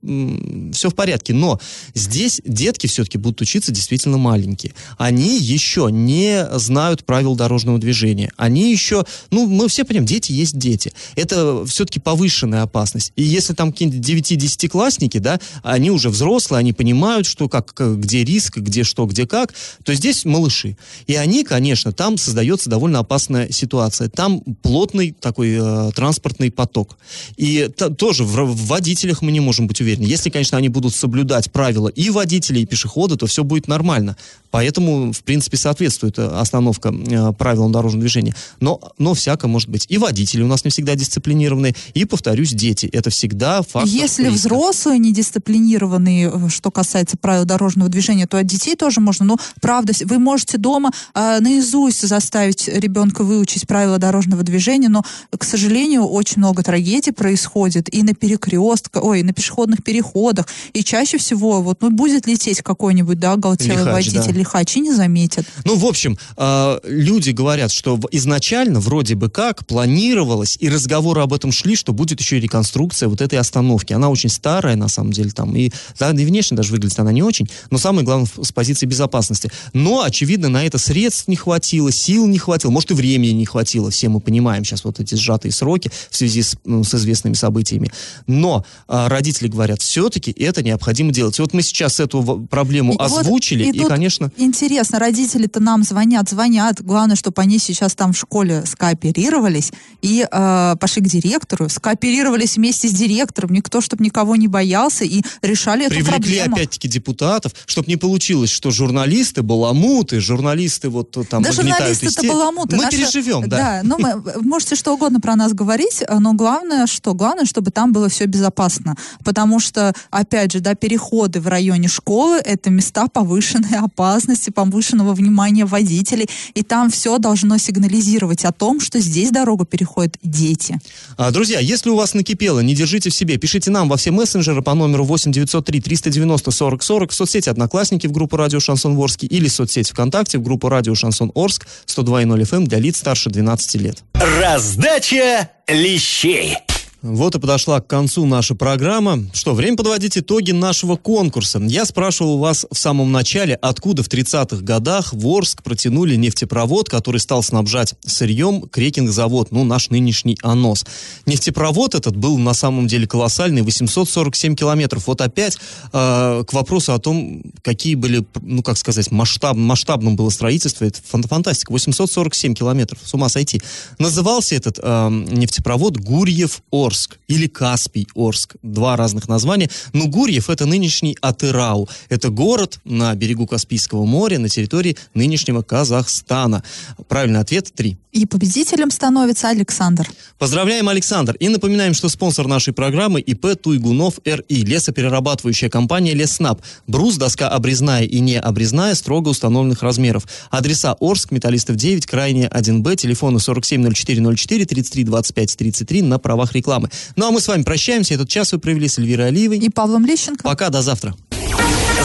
все 0.73 0.89
в 0.89 0.95
порядке. 0.95 1.33
Но 1.33 1.61
здесь 1.93 2.41
детки 2.43 2.88
все-таки 2.88 3.17
будут 3.17 3.39
учиться 3.39 3.71
действительно 3.71 4.17
маленькие. 4.17 4.73
Они 4.97 5.39
еще 5.39 5.88
не 5.89 6.45
знают 6.55 7.05
правил 7.05 7.35
дорожного 7.35 7.79
движения. 7.79 8.33
Они 8.35 8.69
еще, 8.69 9.05
ну, 9.31 9.47
мы 9.47 9.69
все 9.69 9.85
понимаем, 9.85 10.05
дети 10.05 10.33
есть 10.33 10.57
дети. 10.57 10.91
Это 11.15 11.65
все-таки 11.65 12.01
повышенная 12.01 12.63
опасность. 12.63 13.13
И 13.15 13.23
если 13.23 13.53
там 13.53 13.71
какие-нибудь 13.71 14.05
9-10-классники, 14.05 15.19
да, 15.19 15.39
они 15.63 15.89
уже 15.89 16.09
взрослые, 16.09 16.59
они 16.59 16.73
понимают, 16.73 17.27
что 17.27 17.47
как, 17.47 17.73
где 17.77 18.25
риск, 18.25 18.57
где 18.57 18.83
что, 18.83 19.05
где 19.05 19.25
как, 19.25 19.53
то 19.85 19.93
здесь 19.93 20.25
малыши. 20.25 20.75
И 21.07 21.15
они, 21.15 21.45
конечно, 21.45 21.93
там 21.93 22.17
создается 22.17 22.69
довольно 22.69 22.99
опасная 22.99 23.49
ситуация. 23.53 24.09
Там 24.09 24.41
плотный 24.41 25.15
такой 25.17 25.57
э, 25.57 25.91
транспортный 25.95 26.51
поток. 26.51 26.97
И 27.38 27.69
та, 27.77 27.89
тоже 27.89 28.25
в, 28.25 28.33
в 28.33 28.64
водителях 28.65 29.21
мы 29.21 29.32
не 29.32 29.39
можем 29.39 29.67
быть 29.67 29.82
уверены. 29.82 30.06
Если, 30.06 30.30
конечно, 30.30 30.58
они 30.58 30.69
будут 30.69 30.93
соблюдать 30.93 31.51
правила 31.51 31.88
и 31.88 32.10
водителя, 32.10 32.60
и 32.60 32.65
пешехода, 32.65 33.15
то 33.15 33.28
все 33.28 33.43
будет 33.43 33.67
нормально. 33.67 34.17
Поэтому, 34.55 35.11
в 35.11 35.21
принципе, 35.25 35.57
соответствует 35.57 36.17
э, 36.17 36.25
остановка 36.25 36.87
э, 36.87 37.33
правилам 37.33 37.73
дорожного 37.73 37.99
движения. 37.99 38.33
Но, 38.61 38.79
но 38.97 39.13
всяко 39.13 39.49
может 39.49 39.67
быть. 39.67 39.85
И 39.89 39.97
водители 39.97 40.43
у 40.43 40.47
нас 40.47 40.63
не 40.63 40.71
всегда 40.71 40.95
дисциплинированные. 40.95 41.75
И, 41.93 42.05
повторюсь, 42.05 42.51
дети. 42.51 42.85
Это 42.85 43.09
всегда 43.09 43.63
фактор 43.63 43.83
Если 43.83 44.23
риска. 44.23 44.37
взрослые 44.37 44.99
недисциплинированные, 44.99 46.31
э, 46.33 46.47
что 46.47 46.71
касается 46.71 47.17
правил 47.17 47.43
дорожного 47.43 47.89
движения, 47.89 48.27
то 48.27 48.37
от 48.37 48.45
детей 48.45 48.77
тоже 48.77 49.01
можно. 49.01 49.25
Но, 49.25 49.37
правда, 49.59 49.91
вы 50.05 50.19
можете 50.19 50.57
дома 50.57 50.91
э, 51.13 51.39
наизусть 51.41 52.07
заставить 52.07 52.69
ребенка 52.69 53.25
выучить 53.25 53.67
правила 53.67 53.97
дорожного 53.97 54.43
движения, 54.43 54.87
но, 54.87 55.03
к 55.37 55.43
сожалению, 55.43 56.05
очень 56.05 56.37
много 56.37 56.63
трагедий 56.63 57.11
происходит 57.11 57.93
и 57.93 58.03
на 58.03 58.13
перекрестках, 58.13 59.03
ой, 59.03 59.21
на 59.23 59.33
пешеходных 59.33 59.83
переходах. 59.83 60.47
И 60.71 60.81
чаще 60.81 61.17
всего 61.17 61.61
вот, 61.61 61.81
ну, 61.81 61.89
будет 61.89 62.25
лететь 62.25 62.61
какой-нибудь, 62.61 63.19
да, 63.19 63.33
оголтелый 63.33 63.79
Лихач, 63.79 64.13
водитель, 64.13 64.33
да 64.33 64.44
лихачи 64.45 64.79
не 64.79 64.93
заметят. 64.93 65.45
Ну, 65.65 65.75
в 65.75 65.86
общем, 65.86 66.17
э, 66.38 66.79
люди 66.84 67.31
говорят, 67.31 67.71
что 67.71 67.99
изначально 68.12 68.79
вроде 68.79 69.15
бы 69.15 69.29
как 69.29 69.65
планировалось, 69.65 70.58
и 70.60 70.69
разговоры 70.69 71.21
об 71.21 71.34
этом 71.34 71.51
шли, 71.51 71.75
что 71.75 71.93
будет 71.93 72.19
еще 72.19 72.38
и 72.38 72.39
реконструкция 72.39 73.10
вот 73.10 73.21
этой 73.21 73.39
остановки. 73.39 73.93
Она 73.93 74.10
очень 74.10 74.29
старая, 74.29 74.75
на 74.75 74.88
самом 74.88 75.12
деле, 75.12 75.31
там, 75.31 75.55
и, 75.55 75.71
да, 75.99 76.12
и 76.12 76.25
внешне 76.25 76.55
даже 76.55 76.71
выглядит 76.71 76.99
она 76.99 77.12
не 77.12 77.23
очень, 77.23 77.49
но 77.71 77.77
самое 77.77 78.05
главное, 78.05 78.29
с 78.41 78.51
позиции 78.51 78.86
безопасности. 78.86 79.51
Но, 79.73 80.03
очевидно, 80.03 80.49
на 80.49 80.63
это 80.63 80.77
средств 80.77 81.27
не 81.27 81.36
хватило, 81.36 81.91
сил 81.91 82.27
не 82.27 82.38
хватило, 82.38 82.71
может, 82.71 82.91
и 82.91 82.93
времени 82.93 83.31
не 83.31 83.45
хватило, 83.45 83.89
все 83.89 84.10
мы 84.10 84.19
понимаем 84.19 84.63
сейчас 84.63 84.84
вот 84.84 84.99
эти 84.99 85.15
сжатые 85.15 85.51
сроки 85.51 85.91
в 86.10 86.15
связи 86.15 86.43
с, 86.43 86.55
ну, 86.65 86.84
с 86.84 86.93
известными 86.93 87.34
событиями. 87.34 87.91
Но 88.27 88.63
э, 88.88 89.08
родители 89.08 89.47
говорят, 89.47 89.81
все-таки 89.81 90.31
это 90.31 90.62
необходимо 90.62 91.12
делать. 91.12 91.39
И 91.39 91.41
вот 91.41 91.53
мы 91.53 91.63
сейчас 91.63 91.99
эту 91.99 92.47
проблему 92.49 92.93
и 92.93 92.97
озвучили, 92.97 93.65
вот, 93.65 93.73
и, 93.73 93.77
и 93.77 93.79
тут, 93.79 93.89
конечно 93.89 94.31
интересно, 94.37 94.99
родители-то 94.99 95.59
нам 95.59 95.83
звонят, 95.83 96.29
звонят. 96.29 96.81
Главное, 96.81 97.15
чтобы 97.15 97.41
они 97.41 97.59
сейчас 97.59 97.95
там 97.95 98.13
в 98.13 98.17
школе 98.17 98.63
скооперировались 98.65 99.71
и 100.01 100.27
э, 100.29 100.75
пошли 100.79 101.01
к 101.01 101.07
директору, 101.07 101.69
скооперировались 101.69 102.57
вместе 102.57 102.87
с 102.87 102.91
директором, 102.91 103.51
никто, 103.51 103.81
чтобы 103.81 104.03
никого 104.03 104.35
не 104.35 104.47
боялся, 104.47 105.05
и 105.05 105.21
решали 105.41 105.87
Привлекли 105.87 106.01
эту 106.01 106.11
проблему. 106.11 106.23
Привлекли 106.23 106.61
опять-таки 106.63 106.87
депутатов, 106.87 107.53
чтобы 107.65 107.87
не 107.87 107.97
получилось, 107.97 108.49
что 108.49 108.71
журналисты 108.71 109.41
баламуты, 109.41 110.19
журналисты 110.19 110.89
вот 110.89 111.15
там 111.29 111.43
Да 111.43 111.51
журналисты 111.51 112.07
это 112.07 112.27
баламуты. 112.27 112.75
Мы 112.75 112.83
наша... 112.83 112.97
переживем, 112.97 113.47
да. 113.47 113.57
Да, 113.57 113.81
ну 113.83 113.97
мы, 113.99 114.21
можете 114.41 114.75
что 114.75 114.93
угодно 114.93 115.19
про 115.19 115.35
нас 115.35 115.53
говорить, 115.53 116.03
но 116.09 116.33
главное, 116.33 116.87
что? 116.87 117.13
Главное, 117.13 117.45
чтобы 117.45 117.71
там 117.71 117.93
было 117.93 118.09
все 118.09 118.25
безопасно. 118.25 118.95
Потому 119.23 119.59
что, 119.59 119.93
опять 120.09 120.51
же, 120.51 120.59
да, 120.59 120.75
переходы 120.75 121.39
в 121.39 121.47
районе 121.47 121.87
школы— 121.87 122.37
это 122.45 122.69
места 122.69 123.07
повышенной 123.07 123.77
опасности 123.79 124.14
опасности, 124.15 124.49
повышенного 124.49 125.13
внимания 125.13 125.65
водителей, 125.65 126.28
и 126.54 126.63
там 126.63 126.89
все 126.89 127.17
должно 127.17 127.58
сигнализировать 127.58 128.45
о 128.45 128.51
том, 128.51 128.80
что 128.80 128.99
здесь 128.99 129.30
дорогу 129.30 129.65
переходят 129.65 130.17
дети. 130.23 130.80
А, 131.17 131.32
друзья, 131.32 131.60
если 131.60 131.89
у 131.89 131.95
вас 131.95 132.13
накипело, 132.13 132.62
не 132.62 132.73
держите 132.73 133.10
в 133.10 133.13
себе, 133.13 133.38
пишите 133.38 133.71
нам 133.71 133.89
во 133.89 133.97
все 133.97 134.12
мессенджеры 134.12 134.62
по 134.62 134.73
номеру 134.73 135.04
8 135.04 135.32
903 135.32 135.82
390 135.82 136.51
40 136.51 136.84
40 136.84 137.12
в 137.12 137.13
соцсети 137.13 137.49
«Одноклассники» 137.49 138.08
в 138.08 138.12
группу 138.13 138.38
«Радио 138.38 138.60
Шансон 138.60 138.97
Орск» 138.97 139.23
или 139.23 139.49
соцсеть 139.49 139.89
ВКонтакте 139.89 140.38
в 140.38 140.43
группу 140.43 140.69
«Радио 140.69 140.95
Шансон 140.95 141.32
Орск» 141.36 141.67
102.0 141.88 142.41
FM 142.41 142.56
эм 142.56 142.67
для 142.67 142.80
лиц 142.80 142.97
старше 142.97 143.30
12 143.30 143.75
лет. 143.82 144.04
Раздача 144.13 145.49
лещей. 145.67 146.58
Вот 147.07 147.35
и 147.35 147.39
подошла 147.39 147.81
к 147.81 147.85
концу 147.85 148.25
наша 148.25 148.55
программа. 148.55 149.19
Что, 149.31 149.53
время 149.53 149.77
подводить 149.77 150.17
итоги 150.17 150.49
нашего 150.49 150.95
конкурса. 150.95 151.59
Я 151.59 151.85
спрашивал 151.85 152.39
вас 152.39 152.65
в 152.71 152.75
самом 152.75 153.11
начале, 153.11 153.53
откуда 153.61 154.01
в 154.01 154.07
30-х 154.07 154.63
годах 154.63 155.13
в 155.13 155.27
Орск 155.27 155.61
протянули 155.61 156.15
нефтепровод, 156.15 156.89
который 156.89 157.17
стал 157.17 157.43
снабжать 157.43 157.93
сырьем 158.03 158.67
крекинг-завод, 158.67 159.51
ну, 159.51 159.63
наш 159.63 159.91
нынешний 159.91 160.35
АНОС. 160.41 160.83
Нефтепровод 161.27 161.93
этот 161.93 162.15
был 162.15 162.39
на 162.39 162.55
самом 162.55 162.87
деле 162.87 163.05
колоссальный, 163.05 163.61
847 163.61 164.55
километров. 164.55 165.05
Вот 165.05 165.21
опять 165.21 165.59
э, 165.93 166.43
к 166.47 166.53
вопросу 166.53 166.93
о 166.93 166.97
том, 166.97 167.43
какие 167.61 167.93
были, 167.93 168.25
ну, 168.41 168.63
как 168.63 168.79
сказать, 168.79 169.11
масштаб, 169.11 169.55
масштабным 169.55 170.15
было 170.15 170.31
строительство. 170.31 170.85
Это 170.85 171.01
фантастика. 171.03 171.71
847 171.71 172.55
километров, 172.55 172.97
с 173.03 173.13
ума 173.13 173.29
сойти. 173.29 173.61
Назывался 173.99 174.55
этот 174.55 174.79
э, 174.81 175.09
нефтепровод 175.11 175.97
Гурьев-Орск. 175.97 176.94
Орск 176.95 177.17
или 177.27 177.47
Каспий 177.47 178.08
Орск. 178.15 178.55
Два 178.63 178.95
разных 178.95 179.27
названия. 179.27 179.69
Но 179.91 180.08
Гурьев 180.08 180.49
это 180.49 180.65
нынешний 180.65 181.17
Атырау. 181.19 181.89
Это 182.08 182.29
город 182.29 182.79
на 182.86 183.13
берегу 183.15 183.47
Каспийского 183.47 184.05
моря 184.05 184.39
на 184.39 184.47
территории 184.47 184.95
нынешнего 185.13 185.62
Казахстана. 185.62 186.63
Правильный 187.10 187.41
ответ 187.41 187.73
три. 187.75 187.97
И 188.15 188.25
победителем 188.25 188.91
становится 188.91 189.49
Александр. 189.49 190.10
Поздравляем, 190.39 190.88
Александр. 190.88 191.36
И 191.41 191.49
напоминаем, 191.49 191.93
что 191.93 192.08
спонсор 192.08 192.47
нашей 192.47 192.71
программы 192.73 193.19
ИП 193.19 193.62
Туйгунов 193.62 194.21
РИ. 194.23 194.63
Лесоперерабатывающая 194.63 195.67
компания 195.67 196.13
Леснаб. 196.13 196.62
Брус, 196.88 197.17
доска 197.17 197.49
обрезная 197.49 198.03
и 198.03 198.21
не 198.21 198.39
обрезная, 198.39 198.95
строго 198.95 199.27
установленных 199.27 199.84
размеров. 199.84 200.23
Адреса 200.49 200.95
Орск, 201.01 201.31
Металлистов 201.31 201.75
9, 201.75 202.05
Крайне 202.05 202.47
1Б, 202.47 202.95
телефоны 202.95 203.39
470404 203.39 204.65
33 204.65 205.03
25 205.03 205.58
33 205.58 206.01
на 206.03 206.17
правах 206.17 206.53
рекламы 206.53 206.84
программы. 206.85 207.13
Ну 207.15 207.27
а 207.27 207.31
мы 207.31 207.41
с 207.41 207.47
вами 207.47 207.63
прощаемся. 207.63 208.13
Этот 208.13 208.29
час 208.29 208.51
вы 208.51 208.59
провели 208.59 208.87
с 208.87 208.97
Эльвирой 208.97 209.27
Алиевой. 209.27 209.57
И 209.57 209.69
Павлом 209.69 210.05
Лещенко. 210.05 210.43
Пока, 210.43 210.69
до 210.69 210.81
завтра. 210.81 211.15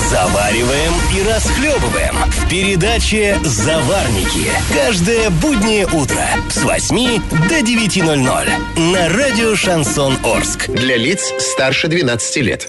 Завариваем 0.08 0.92
и 1.16 1.28
расхлебываем 1.28 2.14
в 2.30 2.48
передаче 2.48 3.38
«Заварники». 3.44 4.50
Каждое 4.72 5.30
буднее 5.30 5.86
утро 5.86 6.24
с 6.48 6.62
8 6.62 7.20
до 7.48 7.58
9.00 7.58 8.82
на 8.92 9.08
радио 9.08 9.54
«Шансон 9.54 10.16
Орск». 10.24 10.68
Для 10.68 10.96
лиц 10.96 11.32
старше 11.38 11.88
12 11.88 12.36
лет. 12.38 12.68